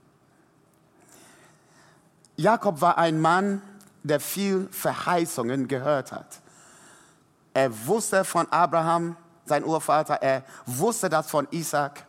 Jakob 2.35 2.81
war 2.81 2.97
ein 2.97 3.19
Mann, 3.19 3.61
der 4.03 4.19
viel 4.19 4.67
Verheißungen 4.71 5.67
gehört 5.67 6.11
hat. 6.11 6.42
Er 7.53 7.87
wusste 7.87 8.23
von 8.23 8.51
Abraham, 8.51 9.15
sein 9.45 9.63
Urvater, 9.63 10.15
er 10.21 10.43
wusste 10.65 11.09
das 11.09 11.29
von 11.29 11.47
Isaac. 11.51 12.05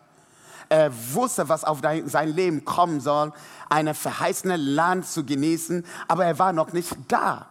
Er 0.69 0.91
wusste, 1.13 1.49
was 1.49 1.65
auf 1.65 1.81
sein 2.07 2.29
Leben 2.35 2.65
kommen 2.65 3.01
soll, 3.01 3.33
eine 3.69 3.95
verheißene 3.95 4.57
Land 4.57 5.07
zu 5.07 5.25
genießen, 5.25 5.85
aber 6.09 6.25
er 6.25 6.39
war 6.39 6.53
noch 6.53 6.73
nicht 6.73 6.97
da. 7.09 7.47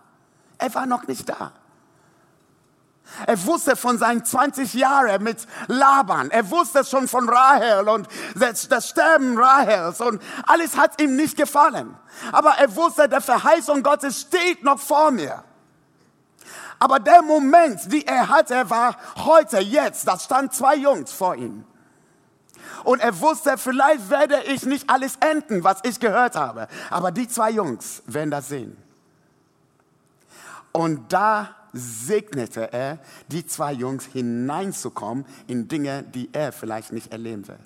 Er 0.58 0.74
war 0.74 0.86
noch 0.86 1.08
nicht 1.08 1.30
da. 1.30 1.52
Er 3.28 3.46
wusste 3.46 3.76
von 3.76 3.98
seinen 3.98 4.26
20 4.26 4.74
Jahren 4.74 5.22
mit 5.24 5.46
Laban. 5.68 6.32
Er 6.32 6.50
wusste 6.50 6.84
schon 6.86 7.08
von 7.08 7.30
Rahel 7.30 7.88
und 7.88 8.08
das 8.36 8.90
Sterben 8.90 9.38
Rahels 9.38 10.02
und 10.02 10.22
alles 10.48 10.78
hat 10.78 11.00
ihm 11.02 11.16
nicht 11.16 11.38
gefallen. 11.38 11.96
Aber 12.32 12.52
er 12.52 12.76
wusste, 12.76 13.08
der 13.08 13.22
Verheißung 13.22 13.84
Gottes 13.84 14.22
steht 14.22 14.64
noch 14.64 14.80
vor 14.80 15.12
mir. 15.12 15.44
Aber 16.84 17.00
der 17.00 17.22
Moment, 17.22 17.90
die 17.94 18.06
er 18.06 18.28
hatte, 18.28 18.70
war 18.70 18.98
heute, 19.16 19.60
jetzt. 19.60 20.06
Da 20.06 20.20
stand 20.20 20.54
zwei 20.54 20.76
Jungs 20.76 21.14
vor 21.14 21.34
ihm. 21.34 21.64
Und 22.84 23.00
er 23.00 23.18
wusste, 23.22 23.58
vielleicht 23.58 24.10
werde 24.10 24.44
ich 24.48 24.66
nicht 24.66 24.90
alles 24.90 25.16
enden, 25.22 25.64
was 25.64 25.80
ich 25.84 25.98
gehört 25.98 26.36
habe. 26.36 26.68
Aber 26.90 27.14
die 27.14 27.26
zwei 27.30 27.52
Jungs 27.52 28.04
werden 28.06 28.32
das 28.32 28.50
sehen. 28.50 28.76
Und 30.74 31.14
da 31.14 31.56
segnete 31.72 32.74
er 32.74 33.00
die 33.30 33.46
zwei 33.46 33.72
Jungs 33.72 34.04
hineinzukommen 34.04 35.26
in 35.48 35.70
Dinge, 35.70 36.04
die 36.04 36.34
er 36.34 36.52
vielleicht 36.52 36.92
nicht 36.92 37.14
erleben 37.14 37.48
wird. 37.48 37.60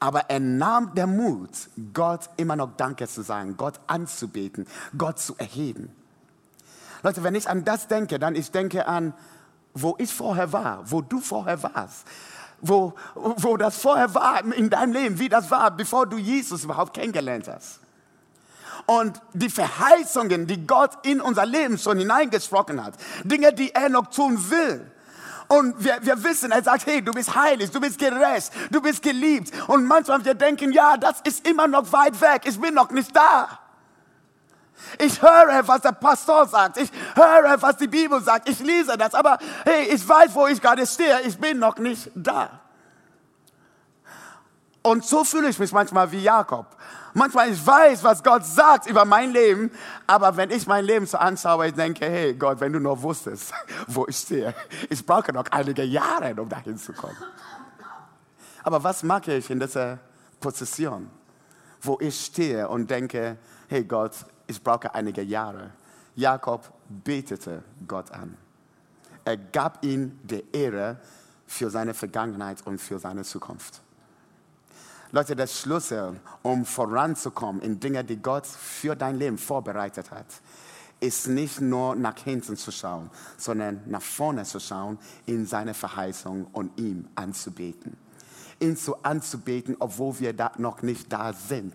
Aber 0.00 0.30
er 0.30 0.40
nahm 0.40 0.94
der 0.94 1.06
Mut, 1.06 1.50
Gott 1.92 2.30
immer 2.38 2.56
noch 2.56 2.78
Danke 2.78 3.06
zu 3.06 3.20
sagen, 3.20 3.58
Gott 3.58 3.78
anzubeten, 3.88 4.66
Gott 4.96 5.18
zu 5.18 5.34
erheben. 5.36 5.92
Leute, 7.02 7.22
wenn 7.22 7.34
ich 7.34 7.48
an 7.48 7.64
das 7.64 7.88
denke, 7.88 8.18
dann 8.18 8.34
ich 8.34 8.50
denke 8.50 8.86
an, 8.86 9.14
wo 9.74 9.94
ich 9.98 10.12
vorher 10.12 10.52
war, 10.52 10.90
wo 10.90 11.00
du 11.00 11.20
vorher 11.20 11.62
warst 11.62 12.06
wo, 12.60 12.94
wo 13.14 13.56
das 13.56 13.78
vorher 13.78 14.14
war 14.14 14.44
in 14.52 14.70
deinem 14.70 14.92
Leben, 14.92 15.18
wie 15.18 15.28
das 15.28 15.50
war, 15.50 15.70
bevor 15.70 16.06
du 16.06 16.18
Jesus 16.18 16.64
überhaupt 16.64 16.94
kennengelernt 16.94 17.48
hast. 17.48 17.80
Und 18.86 19.20
die 19.34 19.50
Verheißungen, 19.50 20.46
die 20.46 20.66
Gott 20.66 20.92
in 21.04 21.20
unser 21.20 21.44
Leben 21.44 21.78
schon 21.78 21.98
hineingesprochen 21.98 22.82
hat, 22.82 22.94
Dinge, 23.24 23.52
die 23.52 23.74
er 23.74 23.88
noch 23.88 24.08
tun 24.08 24.50
will. 24.50 24.90
Und 25.48 25.82
wir, 25.82 25.98
wir 26.02 26.22
wissen, 26.24 26.52
er 26.52 26.62
sagt, 26.62 26.86
hey, 26.86 27.02
du 27.02 27.12
bist 27.12 27.34
heilig, 27.34 27.70
du 27.70 27.80
bist 27.80 27.98
gerecht, 27.98 28.52
du 28.70 28.80
bist 28.80 29.02
geliebt. 29.02 29.52
Und 29.66 29.86
manchmal 29.86 30.24
wir 30.24 30.34
denken, 30.34 30.72
ja, 30.72 30.96
das 30.96 31.20
ist 31.24 31.46
immer 31.46 31.66
noch 31.66 31.90
weit 31.92 32.20
weg, 32.20 32.42
ich 32.44 32.60
bin 32.60 32.74
noch 32.74 32.90
nicht 32.90 33.14
da. 33.14 33.58
Ich 34.98 35.20
höre, 35.20 35.66
was 35.66 35.82
der 35.82 35.92
Pastor 35.92 36.46
sagt. 36.46 36.78
Ich 36.78 36.90
höre, 37.14 37.60
was 37.60 37.76
die 37.76 37.88
Bibel 37.88 38.20
sagt. 38.22 38.48
Ich 38.48 38.58
lese 38.60 38.96
das. 38.96 39.14
Aber 39.14 39.38
hey, 39.64 39.88
ich 39.94 40.08
weiß, 40.08 40.34
wo 40.34 40.46
ich 40.46 40.60
gerade 40.60 40.86
stehe. 40.86 41.20
Ich 41.22 41.38
bin 41.38 41.58
noch 41.58 41.78
nicht 41.78 42.10
da. 42.14 42.60
Und 44.82 45.04
so 45.04 45.24
fühle 45.24 45.48
ich 45.48 45.58
mich 45.58 45.72
manchmal 45.72 46.10
wie 46.12 46.22
Jakob. 46.22 46.66
Manchmal 47.14 47.50
ich 47.50 47.66
weiß, 47.66 48.04
was 48.04 48.22
Gott 48.22 48.44
sagt 48.44 48.86
über 48.86 49.04
mein 49.04 49.32
Leben, 49.32 49.70
aber 50.06 50.36
wenn 50.36 50.50
ich 50.50 50.66
mein 50.66 50.84
Leben 50.84 51.06
so 51.06 51.18
anschaue, 51.18 51.68
ich 51.68 51.74
denke, 51.74 52.06
hey 52.06 52.34
Gott, 52.34 52.60
wenn 52.60 52.72
du 52.72 52.78
nur 52.78 53.02
wusstest, 53.02 53.52
wo 53.88 54.06
ich 54.06 54.16
stehe, 54.16 54.54
ich 54.88 55.04
brauche 55.04 55.32
noch 55.32 55.46
einige 55.50 55.82
Jahre, 55.82 56.34
um 56.40 56.48
dahin 56.48 56.78
zu 56.78 56.92
kommen. 56.92 57.16
Aber 58.62 58.82
was 58.84 59.02
mache 59.02 59.34
ich 59.34 59.50
in 59.50 59.58
dieser 59.58 59.98
Position, 60.38 61.10
wo 61.80 61.98
ich 62.00 62.26
stehe 62.26 62.68
und 62.68 62.90
denke, 62.90 63.36
hey 63.68 63.84
Gott, 63.84 64.12
ich 64.48 64.62
brauche 64.62 64.92
einige 64.92 65.22
Jahre. 65.22 65.70
Jakob 66.16 66.72
betete 66.88 67.62
Gott 67.86 68.10
an. 68.10 68.36
Er 69.24 69.36
gab 69.36 69.84
ihm 69.84 70.18
die 70.24 70.42
Ehre 70.52 70.96
für 71.46 71.70
seine 71.70 71.94
Vergangenheit 71.94 72.66
und 72.66 72.80
für 72.80 72.98
seine 72.98 73.22
Zukunft. 73.22 73.82
Leute, 75.12 75.36
der 75.36 75.46
Schlüssel, 75.46 76.18
um 76.42 76.64
voranzukommen 76.64 77.62
in 77.62 77.78
Dinge, 77.78 78.02
die 78.04 78.20
Gott 78.20 78.46
für 78.46 78.96
dein 78.96 79.16
Leben 79.16 79.38
vorbereitet 79.38 80.10
hat, 80.10 80.26
ist 81.00 81.28
nicht 81.28 81.60
nur 81.60 81.94
nach 81.94 82.18
hinten 82.18 82.56
zu 82.56 82.72
schauen, 82.72 83.10
sondern 83.36 83.82
nach 83.86 84.02
vorne 84.02 84.44
zu 84.44 84.58
schauen, 84.58 84.98
in 85.26 85.46
seine 85.46 85.72
Verheißung 85.72 86.46
und 86.52 86.78
ihm 86.78 87.08
anzubeten 87.14 87.96
ihn 88.60 88.76
zu 88.76 89.02
anzubeten, 89.02 89.76
obwohl 89.78 90.18
wir 90.20 90.32
da 90.32 90.52
noch 90.58 90.82
nicht 90.82 91.12
da 91.12 91.32
sind. 91.32 91.74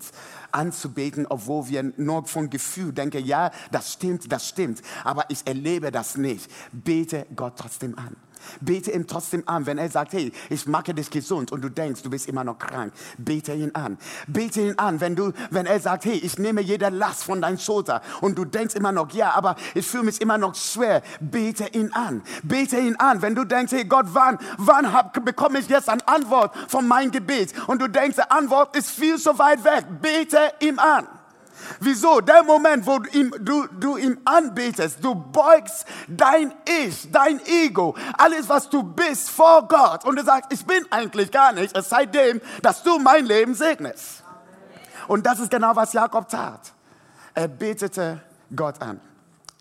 Anzubeten, 0.52 1.26
obwohl 1.28 1.70
wir 1.70 1.94
nur 1.98 2.26
von 2.26 2.50
Gefühl 2.50 2.94
denken, 2.94 3.26
ja, 3.26 3.52
das 3.72 3.94
stimmt, 3.94 4.32
das 4.32 4.48
stimmt, 4.48 4.82
aber 5.04 5.26
ich 5.30 5.46
erlebe 5.46 5.92
das 5.92 6.18
nicht. 6.18 6.50
Bete 6.72 7.26
Gott 7.36 7.54
trotzdem 7.58 7.98
an. 7.98 8.16
Bete 8.62 8.92
ihn 8.92 9.08
trotzdem 9.08 9.44
an, 9.46 9.66
wenn 9.66 9.78
er 9.78 9.90
sagt, 9.90 10.14
hey, 10.14 10.32
ich 10.50 10.68
mache 10.68 10.94
dich 10.94 11.10
gesund 11.10 11.52
und 11.52 11.62
du 11.62 11.70
denkst, 11.70 12.02
du 12.04 12.10
bist 12.10 12.28
immer 12.28 12.44
noch 12.44 12.60
krank. 12.60 12.94
Bete 13.18 13.54
ihn 13.54 13.72
an. 13.74 13.98
Bete 14.28 14.62
ihn 14.62 14.78
an, 14.78 15.02
wenn, 15.02 15.16
du, 15.16 15.32
wenn 15.50 15.66
er 15.66 15.80
sagt, 15.80 16.06
hey, 16.06 16.18
ich 16.18 16.38
nehme 16.38 16.62
jede 16.62 16.90
Last 16.90 17.24
von 17.24 17.42
deinen 17.42 17.60
Schulter 17.60 18.02
und 18.22 18.38
du 18.38 18.46
denkst 18.46 18.76
immer 18.76 18.92
noch, 18.92 19.12
ja, 19.12 19.32
aber 19.32 19.56
ich 19.74 19.86
fühle 19.86 20.04
mich 20.04 20.22
immer 20.22 20.38
noch 20.38 20.56
schwer. 20.56 21.02
Bete 21.20 21.68
ihn 21.68 21.92
an. 21.94 22.22
Bete 22.44 22.78
ihn 22.78 22.96
an, 22.98 23.22
wenn 23.22 23.36
du 23.36 23.44
denkst, 23.44 23.72
hey 23.72 23.86
Gott, 23.86 24.06
wann, 24.10 24.38
wann 24.58 24.92
hab, 24.92 25.14
bekomme 25.26 25.60
ich 25.60 25.68
jetzt 25.68 25.90
eine 25.90 26.08
Antwort 26.08 26.56
von 26.68 26.88
meinem 26.88 27.12
Gebet? 27.12 27.54
Und 27.68 27.82
du 27.82 27.88
denkst, 27.88 28.18
die 28.18 28.32
Antwort 28.32 28.76
ist 28.76 28.90
viel 28.92 29.18
zu 29.18 29.38
weit 29.40 29.64
weg. 29.64 29.86
Bete 30.02 30.40
ihn 30.60 30.80
an. 30.80 31.08
Wieso? 31.80 32.22
Der 32.22 32.44
Moment, 32.44 32.86
wo 32.86 33.00
du 33.00 33.10
ihm, 33.12 33.34
du, 33.40 33.68
du 33.68 33.98
ihm 33.98 34.20
anbetest, 34.26 35.04
du 35.04 35.16
beugst 35.16 35.86
dein 36.08 36.54
Ich, 36.68 37.12
dein 37.12 37.40
Ego, 37.46 37.96
alles, 38.18 38.48
was 38.50 38.70
du 38.70 38.84
bist, 38.84 39.30
vor 39.30 39.68
Gott. 39.68 40.06
Und 40.06 40.18
du 40.18 40.24
sagst, 40.24 40.52
ich 40.52 40.66
bin 40.66 40.86
eigentlich 40.90 41.32
gar 41.32 41.52
nicht, 41.52 41.76
es 41.76 41.90
sei 41.90 42.06
dem, 42.06 42.42
dass 42.62 42.84
du 42.84 43.00
mein 43.00 43.26
Leben 43.26 43.56
segnest. 43.56 44.24
Und 45.08 45.26
das 45.26 45.40
ist 45.40 45.52
genau, 45.52 45.76
was 45.76 45.94
Jakob 45.94 46.30
tat. 46.30 46.72
Er 47.34 47.48
betete 47.48 48.22
Gott 48.56 48.82
an. 48.82 49.00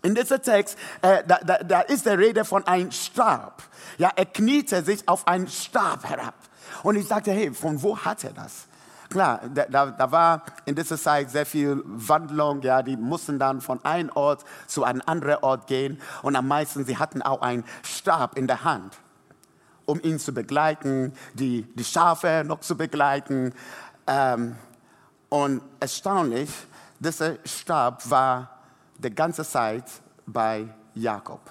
In 0.03 0.15
diesem 0.15 0.41
Text, 0.41 0.77
äh, 1.01 1.23
da, 1.25 1.37
da, 1.37 1.57
da 1.59 1.81
ist 1.81 2.05
der 2.05 2.17
Rede 2.17 2.43
von 2.43 2.67
einem 2.67 2.91
Stab. 2.91 3.63
Ja, 3.97 4.11
er 4.15 4.25
kniete 4.25 4.83
sich 4.83 5.07
auf 5.07 5.27
einen 5.27 5.47
Stab 5.47 6.07
herab. 6.07 6.35
Und 6.83 6.97
ich 6.97 7.07
sagte, 7.07 7.31
hey, 7.31 7.53
von 7.53 7.81
wo 7.81 7.97
hat 7.97 8.23
er 8.23 8.33
das? 8.33 8.67
Klar, 9.13 9.41
da, 9.53 9.85
da, 9.85 10.11
war 10.11 10.43
in 10.65 10.75
dieser 10.75 10.97
Zeit 10.97 11.29
sehr 11.29 11.45
viel 11.45 11.81
Wandlung. 11.85 12.61
Ja, 12.61 12.81
die 12.81 12.97
mussten 12.97 13.39
dann 13.39 13.61
von 13.61 13.83
einem 13.85 14.09
Ort 14.15 14.43
zu 14.67 14.83
einem 14.83 15.01
anderen 15.05 15.37
Ort 15.43 15.67
gehen. 15.67 16.01
Und 16.21 16.35
am 16.35 16.47
meisten, 16.47 16.83
sie 16.83 16.97
hatten 16.97 17.21
auch 17.21 17.41
einen 17.41 17.63
Stab 17.83 18.37
in 18.37 18.47
der 18.47 18.63
Hand, 18.63 18.97
um 19.85 20.01
ihn 20.01 20.19
zu 20.19 20.33
begleiten, 20.33 21.13
die, 21.33 21.61
die 21.75 21.83
Schafe 21.83 22.43
noch 22.45 22.59
zu 22.59 22.75
begleiten. 22.75 23.53
Ähm, 24.07 24.55
und 25.29 25.61
erstaunlich, 25.79 26.49
dieser 26.99 27.35
Stab 27.45 28.09
war 28.09 28.49
die 28.97 29.13
ganze 29.13 29.45
Zeit 29.45 29.85
bei 30.25 30.67
Jakob. 30.93 31.41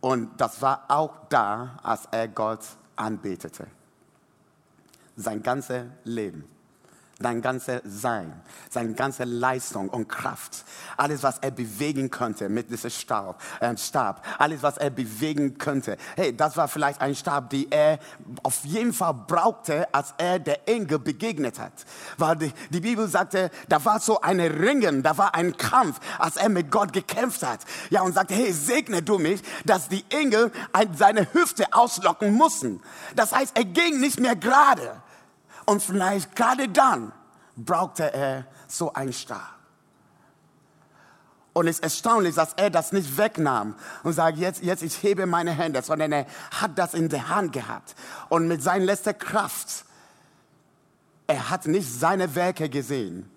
Und 0.00 0.40
das 0.40 0.60
war 0.60 0.84
auch 0.88 1.14
da, 1.28 1.78
als 1.82 2.06
er 2.10 2.28
Gott 2.28 2.60
anbetete 2.96 3.77
sein 5.18 5.42
ganzes 5.42 5.84
Leben, 6.04 6.44
sein 7.20 7.42
ganzes 7.42 7.80
Sein, 7.84 8.40
seine 8.70 8.94
ganze 8.94 9.24
Leistung 9.24 9.88
und 9.88 10.08
Kraft, 10.08 10.64
alles, 10.96 11.24
was 11.24 11.38
er 11.38 11.50
bewegen 11.50 12.10
konnte 12.10 12.48
mit 12.48 12.70
diesem 12.70 12.90
Stab, 12.90 13.42
äh, 13.58 13.76
Stab, 13.76 14.24
alles, 14.38 14.62
was 14.62 14.78
er 14.78 14.90
bewegen 14.90 15.58
könnte. 15.58 15.96
Hey, 16.14 16.36
das 16.36 16.56
war 16.56 16.68
vielleicht 16.68 17.00
ein 17.00 17.16
Stab, 17.16 17.50
den 17.50 17.70
er 17.72 17.98
auf 18.44 18.64
jeden 18.64 18.92
Fall 18.92 19.14
brauchte, 19.14 19.92
als 19.92 20.14
er 20.16 20.38
der 20.38 20.68
Engel 20.68 21.00
begegnet 21.00 21.58
hat. 21.58 21.72
Weil 22.16 22.36
die, 22.36 22.52
die 22.70 22.80
Bibel 22.80 23.08
sagte, 23.08 23.50
da 23.68 23.84
war 23.84 23.98
so 23.98 24.20
eine 24.20 24.60
Ringen, 24.60 25.02
da 25.02 25.18
war 25.18 25.34
ein 25.34 25.56
Kampf, 25.56 25.98
als 26.20 26.36
er 26.36 26.48
mit 26.48 26.70
Gott 26.70 26.92
gekämpft 26.92 27.42
hat. 27.42 27.60
Ja, 27.90 28.02
und 28.02 28.14
sagte, 28.14 28.34
hey, 28.34 28.52
segne 28.52 29.02
du 29.02 29.18
mich, 29.18 29.42
dass 29.64 29.88
die 29.88 30.04
Engel 30.10 30.52
seine 30.94 31.26
Hüfte 31.32 31.66
auslocken 31.72 32.32
mussten. 32.32 32.80
Das 33.16 33.32
heißt, 33.32 33.56
er 33.56 33.64
ging 33.64 33.98
nicht 33.98 34.20
mehr 34.20 34.36
gerade. 34.36 35.02
Und 35.68 35.82
vielleicht 35.82 36.34
gerade 36.34 36.66
dann 36.66 37.12
brauchte 37.54 38.10
er 38.10 38.46
so 38.68 38.90
einen 38.94 39.12
Stab. 39.12 39.54
Und 41.52 41.66
es 41.66 41.76
ist 41.76 41.82
erstaunlich, 41.82 42.36
dass 42.36 42.54
er 42.54 42.70
das 42.70 42.90
nicht 42.90 43.18
wegnahm 43.18 43.74
und 44.02 44.14
sagt, 44.14 44.38
jetzt, 44.38 44.62
jetzt 44.62 44.82
ich 44.82 45.02
hebe 45.02 45.26
meine 45.26 45.50
Hände, 45.50 45.82
sondern 45.82 46.12
er 46.12 46.26
hat 46.52 46.78
das 46.78 46.94
in 46.94 47.10
der 47.10 47.28
Hand 47.28 47.52
gehabt. 47.52 47.94
Und 48.30 48.48
mit 48.48 48.62
seiner 48.62 48.86
letzten 48.86 49.18
Kraft, 49.18 49.84
er 51.26 51.50
hat 51.50 51.66
nicht 51.66 51.92
seine 51.92 52.34
Werke 52.34 52.70
gesehen, 52.70 53.30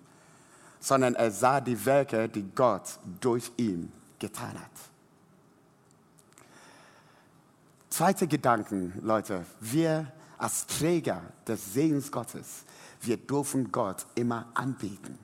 sondern 0.80 1.14
er 1.14 1.32
sah 1.32 1.60
die 1.60 1.84
Werke, 1.84 2.30
die 2.30 2.48
Gott 2.54 2.98
durch 3.20 3.52
ihn 3.58 3.92
getan 4.18 4.54
hat. 4.54 4.70
Zweite 7.90 8.26
Gedanken, 8.26 8.98
Leute. 9.02 9.44
Wir 9.60 10.10
als 10.42 10.66
Träger 10.66 11.22
des 11.46 11.72
Sehens 11.72 12.10
Gottes, 12.10 12.64
wir 13.00 13.16
dürfen 13.16 13.70
Gott 13.70 14.06
immer 14.16 14.46
anbeten. 14.54 15.18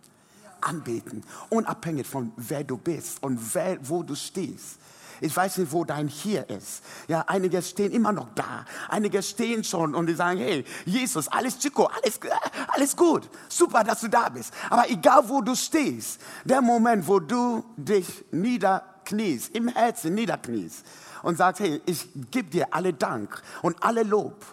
Anbeten, 0.60 1.24
unabhängig 1.50 2.06
von 2.06 2.32
wer 2.36 2.62
du 2.62 2.76
bist 2.76 3.22
und 3.22 3.38
wer, 3.54 3.78
wo 3.88 4.02
du 4.02 4.14
stehst. 4.14 4.78
Ich 5.20 5.36
weiß 5.36 5.58
nicht, 5.58 5.72
wo 5.72 5.84
dein 5.84 6.06
Hier 6.06 6.48
ist. 6.48 6.84
Ja, 7.08 7.24
einige 7.26 7.60
stehen 7.62 7.90
immer 7.90 8.12
noch 8.12 8.28
da. 8.36 8.64
Einige 8.88 9.20
stehen 9.22 9.64
schon 9.64 9.96
und 9.96 10.06
die 10.06 10.14
sagen, 10.14 10.38
hey, 10.38 10.64
Jesus, 10.84 11.26
alles 11.26 11.58
Chico, 11.58 11.86
alles, 11.86 12.20
alles 12.68 12.96
gut. 12.96 13.28
Super, 13.48 13.82
dass 13.82 14.00
du 14.00 14.08
da 14.08 14.28
bist. 14.28 14.52
Aber 14.70 14.88
egal, 14.88 15.28
wo 15.28 15.40
du 15.40 15.56
stehst, 15.56 16.20
der 16.44 16.62
Moment, 16.62 17.08
wo 17.08 17.18
du 17.18 17.64
dich 17.76 18.24
niederkniest, 18.30 19.54
im 19.56 19.66
Herzen 19.66 20.14
niederkniest 20.14 20.84
und 21.22 21.36
sagst, 21.36 21.60
hey, 21.60 21.80
ich 21.86 22.08
gebe 22.30 22.50
dir 22.50 22.68
alle 22.70 22.92
Dank 22.92 23.42
und 23.62 23.82
alle 23.82 24.04
Lob 24.04 24.44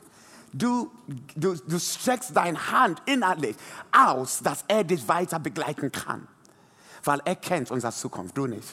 Du, 0.58 0.90
du, 1.36 1.54
du 1.56 1.78
streckst 1.78 2.34
deine 2.34 2.72
Hand 2.72 3.02
innerlich 3.06 3.58
aus, 3.92 4.40
dass 4.40 4.64
er 4.70 4.86
dich 4.86 5.06
weiter 5.06 5.38
begleiten 5.38 5.92
kann. 5.92 6.30
Weil 7.04 7.22
er 7.26 7.36
kennt 7.36 7.72
unsere 7.72 7.92
Zukunft, 7.92 8.38
du 8.38 8.48
nicht. 8.48 8.68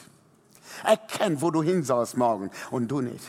Er 0.85 0.95
kennt, 0.95 1.41
wo 1.41 1.51
du 1.51 1.61
hin 1.61 1.83
sollst 1.83 2.15
morgen 2.15 2.51
und 2.71 2.87
du 2.87 3.01
nicht. 3.01 3.25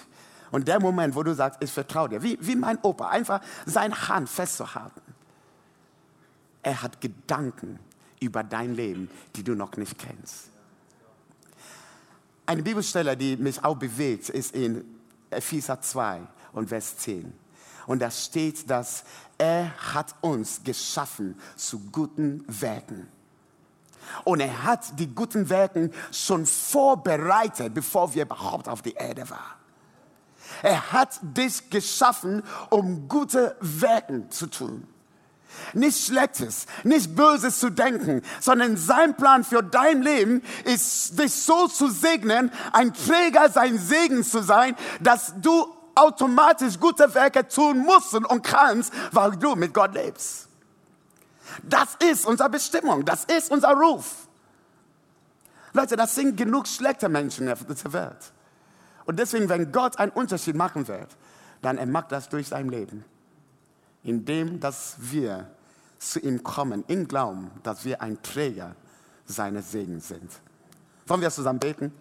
Und 0.52 0.68
der 0.68 0.78
Moment, 0.78 1.16
wo 1.16 1.24
du 1.24 1.34
sagst, 1.34 1.60
ich 1.64 1.72
vertraue 1.72 2.10
dir, 2.10 2.22
wie, 2.22 2.38
wie 2.40 2.54
mein 2.54 2.78
Opa, 2.82 3.08
einfach 3.08 3.40
seine 3.66 4.08
Hand 4.08 4.28
festzuhalten. 4.28 5.02
Er 6.62 6.80
hat 6.80 7.00
Gedanken 7.00 7.80
über 8.20 8.44
dein 8.44 8.76
Leben, 8.76 9.10
die 9.34 9.42
du 9.42 9.56
noch 9.56 9.76
nicht 9.76 9.98
kennst. 9.98 10.50
Eine 12.46 12.62
Bibelstelle, 12.62 13.16
die 13.16 13.36
mich 13.36 13.64
auch 13.64 13.74
bewegt, 13.74 14.28
ist 14.28 14.54
in 14.54 14.84
Epheser 15.30 15.80
2 15.80 16.20
und 16.52 16.68
Vers 16.68 16.98
10. 16.98 17.43
Und 17.87 18.01
da 18.01 18.11
steht, 18.11 18.68
dass 18.70 19.05
er 19.38 19.73
hat 19.94 20.14
uns 20.20 20.62
geschaffen 20.64 21.38
zu 21.57 21.81
guten 21.90 22.44
Werken. 22.49 23.09
Und 24.25 24.40
er 24.40 24.64
hat 24.64 24.99
die 24.99 25.12
guten 25.14 25.49
Werke 25.49 25.90
schon 26.12 26.47
vorbereitet, 26.47 27.75
bevor 27.75 28.14
wir 28.14 28.23
überhaupt 28.23 28.68
auf 28.68 28.83
die 28.83 28.92
Erde 28.92 29.29
waren. 29.31 29.40
Er 30.62 30.92
hat 30.92 31.18
dich 31.23 31.68
geschaffen, 31.70 32.42
um 32.70 33.09
gute 33.09 33.57
Werke 33.61 34.29
zu 34.29 34.47
tun. 34.47 34.87
Nicht 35.73 36.07
Schlechtes, 36.07 36.66
nicht 36.83 37.14
Böses 37.14 37.61
zu 37.61 37.70
denken, 37.70 38.23
sondern 38.40 38.77
sein 38.77 39.16
Plan 39.16 39.44
für 39.44 39.62
dein 39.62 40.03
Leben 40.03 40.42
ist, 40.64 41.18
dich 41.18 41.33
so 41.33 41.68
zu 41.68 41.88
segnen, 41.88 42.51
ein 42.73 42.92
Träger 42.92 43.49
sein 43.51 43.79
Segen 43.79 44.25
zu 44.25 44.42
sein, 44.42 44.77
dass 45.01 45.35
du 45.40 45.73
automatisch 45.94 46.78
gute 46.78 47.12
Werke 47.14 47.46
tun 47.46 47.78
musst 47.78 48.14
und 48.14 48.42
kannst, 48.42 48.92
weil 49.12 49.33
du 49.33 49.54
mit 49.54 49.72
Gott 49.72 49.94
lebst. 49.94 50.48
Das 51.62 51.96
ist 51.96 52.26
unsere 52.26 52.50
Bestimmung, 52.50 53.04
das 53.04 53.24
ist 53.24 53.50
unser 53.50 53.72
Ruf. 53.72 54.26
Leute, 55.72 55.96
das 55.96 56.14
sind 56.14 56.37
genug 56.37 56.68
schlechte 56.68 57.09
Menschen 57.09 57.48
auf 57.50 57.64
dieser 57.64 57.92
Welt. 57.92 58.33
Und 59.07 59.18
deswegen, 59.18 59.48
wenn 59.48 59.70
Gott 59.72 59.98
einen 59.98 60.12
Unterschied 60.12 60.54
machen 60.54 60.87
wird, 60.88 61.09
dann 61.62 61.78
er 61.78 61.87
macht 61.87 62.12
das 62.12 62.28
durch 62.28 62.48
sein 62.48 62.68
Leben. 62.68 63.04
Indem, 64.02 64.61
dass 64.61 64.96
wir 64.98 65.50
zu 65.98 66.20
ihm 66.20 66.42
kommen, 66.42 66.85
im 66.88 67.09
Glauben, 67.09 67.50
dass 67.62 67.85
wir 67.85 68.00
ein 68.02 68.22
Träger 68.22 68.76
seines 69.26 69.72
Segens 69.72 70.09
sind. 70.09 70.30
Wollen 71.07 71.20
wir 71.20 71.30
zusammen 71.30 71.59
beten? 71.59 71.92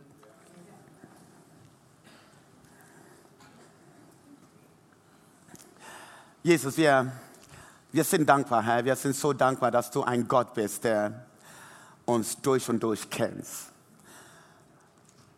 Jesus, 6.43 6.75
wir, 6.75 7.10
wir 7.93 8.03
sind 8.03 8.27
dankbar, 8.27 8.62
Herr. 8.63 8.84
Wir 8.84 8.97
sind 8.97 9.15
so 9.15 9.32
dankbar, 9.32 9.71
dass 9.71 9.89
du 9.89 10.03
ein 10.03 10.27
Gott 10.27 10.53
bist, 10.53 10.84
der 10.84 11.25
uns 12.03 12.36
durch 12.41 12.67
und 12.67 12.84
durch 12.84 13.10
kennst. 13.10 13.69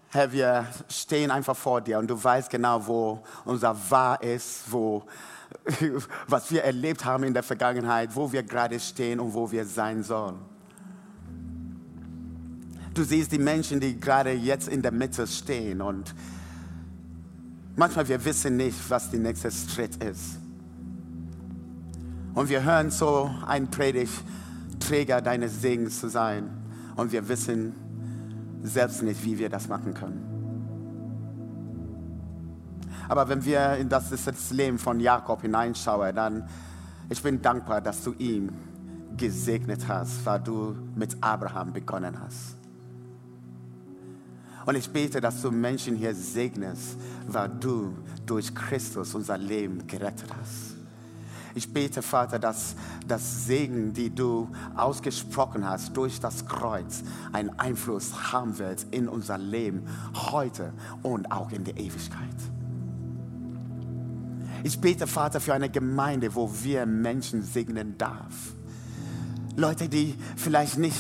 Herr, 0.10 0.32
wir 0.32 0.66
stehen 0.90 1.30
einfach 1.30 1.56
vor 1.56 1.82
dir 1.82 2.00
und 2.00 2.08
du 2.08 2.22
weißt 2.22 2.50
genau, 2.50 2.88
wo 2.88 3.24
unser 3.44 3.78
Wahr 3.92 4.20
ist, 4.24 4.64
wo, 4.72 5.04
was 6.28 6.50
wir 6.50 6.64
erlebt 6.64 7.06
haben 7.06 7.24
in 7.24 7.36
der 7.36 7.44
Vergangenheit, 7.44 8.16
wo 8.16 8.32
wir 8.32 8.42
gerade 8.42 8.80
stehen 8.80 9.20
und 9.20 9.32
wo 9.32 9.52
wir 9.52 9.64
sein 9.64 10.02
sollen. 10.02 10.40
Du 12.96 13.04
siehst 13.04 13.32
die 13.32 13.38
Menschen, 13.38 13.80
die 13.80 14.00
gerade 14.00 14.32
jetzt 14.32 14.70
in 14.70 14.82
der 14.82 14.92
Mitte 14.92 15.28
stehen 15.28 15.84
und 15.84 16.16
manchmal 17.76 18.08
wir 18.08 18.26
wissen 18.26 18.58
nicht, 18.58 18.90
was 18.90 19.12
der 19.12 19.20
nächste 19.20 19.52
Schritt 19.52 20.04
ist. 20.04 20.45
Und 22.36 22.50
wir 22.50 22.64
hören 22.64 22.92
so 22.92 23.32
einen 23.48 23.70
Predigt, 23.70 24.14
Träger 24.80 25.22
deines 25.22 25.62
Segens 25.62 26.00
zu 26.00 26.10
sein 26.10 26.50
und 26.96 27.12
wir 27.12 27.28
wissen 27.28 27.74
selbst 28.62 29.02
nicht, 29.02 29.24
wie 29.24 29.40
wir 29.40 29.50
das 29.50 29.68
machen 29.68 29.94
können. 29.94 30.22
Aber 33.08 33.30
wenn 33.30 33.46
wir 33.46 33.78
in 33.78 33.88
das, 33.88 34.10
das 34.10 34.52
Leben 34.52 34.78
von 34.78 35.00
Jakob 35.00 35.42
hineinschauen, 35.42 36.16
dann 36.16 36.48
ich 37.10 37.22
bin 37.22 37.42
dankbar, 37.42 37.82
dass 37.82 38.04
du 38.04 38.14
ihn 38.14 38.52
gesegnet 39.16 39.88
hast, 39.88 40.26
weil 40.26 40.40
du 40.40 40.76
mit 40.96 41.16
Abraham 41.22 41.72
begonnen 41.72 42.20
hast. 42.20 42.58
Und 44.66 44.76
ich 44.76 44.90
bete, 44.90 45.22
dass 45.22 45.42
du 45.42 45.52
Menschen 45.52 45.96
hier 45.96 46.16
segnest, 46.16 46.98
weil 47.28 47.50
du 47.50 47.94
durch 48.26 48.54
Christus 48.54 49.14
unser 49.14 49.38
Leben 49.38 49.86
gerettet 49.86 50.30
hast. 50.38 50.75
Ich 51.58 51.72
bete, 51.72 52.02
Vater, 52.02 52.38
dass 52.38 52.76
das 53.08 53.46
Segen, 53.46 53.94
die 53.94 54.14
du 54.14 54.50
ausgesprochen 54.76 55.68
hast 55.68 55.96
durch 55.96 56.20
das 56.20 56.46
Kreuz, 56.46 57.02
einen 57.32 57.50
Einfluss 57.58 58.34
haben 58.34 58.58
wird 58.60 58.86
in 58.92 59.08
unser 59.08 59.38
Leben 59.38 59.84
heute 60.14 60.74
und 61.02 61.32
auch 61.32 61.54
in 61.54 61.64
der 61.64 61.78
Ewigkeit. 61.78 62.36
Ich 64.64 64.82
bete, 64.82 65.08
Vater, 65.08 65.40
für 65.40 65.54
eine 65.54 65.70
Gemeinde, 65.70 66.36
wo 66.36 66.52
wir 66.62 66.86
Menschen 66.86 67.42
segnen 67.42 67.98
darf. 67.98 68.34
Leute, 69.56 69.88
die 69.88 70.16
vielleicht 70.36 70.78
nicht, 70.78 70.98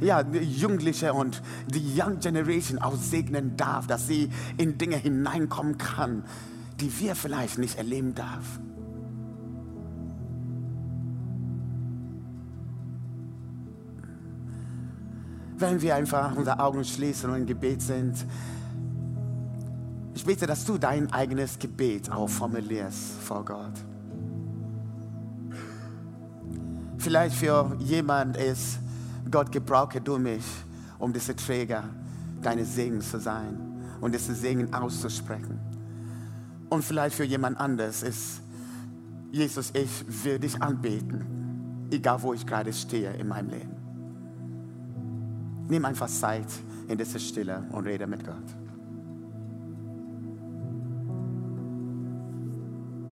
ja, 0.00 0.20
Jugendliche 0.20 1.12
und 1.14 1.42
die 1.66 2.00
Young 2.00 2.20
Generation 2.20 2.78
auch 2.78 2.94
segnen 2.94 3.56
darf, 3.56 3.88
dass 3.88 4.06
sie 4.06 4.30
in 4.56 4.78
Dinge 4.78 4.96
hineinkommen 4.96 5.78
kann, 5.78 6.22
die 6.78 6.96
wir 7.00 7.16
vielleicht 7.16 7.58
nicht 7.58 7.76
erleben 7.76 8.14
darf. 8.14 8.60
Wenn 15.60 15.80
wir 15.80 15.94
einfach 15.94 16.34
unsere 16.34 16.58
Augen 16.58 16.84
schließen 16.84 17.30
und 17.30 17.36
im 17.36 17.46
Gebet 17.46 17.82
sind. 17.82 18.14
Ich 20.14 20.24
bete, 20.24 20.46
dass 20.46 20.64
du 20.64 20.78
dein 20.78 21.12
eigenes 21.12 21.58
Gebet 21.58 22.10
auch 22.10 22.28
formulierst 22.28 23.20
vor 23.22 23.44
Gott. 23.44 23.72
Vielleicht 26.98 27.36
für 27.36 27.76
jemand 27.78 28.36
ist, 28.36 28.78
Gott 29.30 29.50
gebrauche 29.52 30.00
du 30.00 30.18
mich, 30.18 30.44
um 30.98 31.12
diese 31.12 31.34
Träger 31.34 31.84
deines 32.42 32.74
Segens 32.74 33.10
zu 33.10 33.20
sein 33.20 33.58
und 34.00 34.14
diese 34.14 34.34
Segen 34.34 34.72
auszusprechen. 34.74 35.58
Und 36.68 36.84
vielleicht 36.84 37.16
für 37.16 37.24
jemand 37.24 37.58
anderes 37.58 38.02
ist, 38.02 38.42
Jesus, 39.32 39.72
ich 39.74 40.24
will 40.24 40.38
dich 40.38 40.60
anbeten, 40.60 41.86
egal 41.90 42.20
wo 42.22 42.34
ich 42.34 42.46
gerade 42.46 42.72
stehe 42.72 43.12
in 43.14 43.28
meinem 43.28 43.50
Leben. 43.50 43.79
Nimm 45.70 45.84
einfach 45.84 46.08
Zeit 46.08 46.48
in 46.88 46.98
dieser 46.98 47.20
Stille 47.20 47.62
und 47.70 47.86
rede 47.86 48.04
mit 48.08 48.24
Gott. 48.26 48.69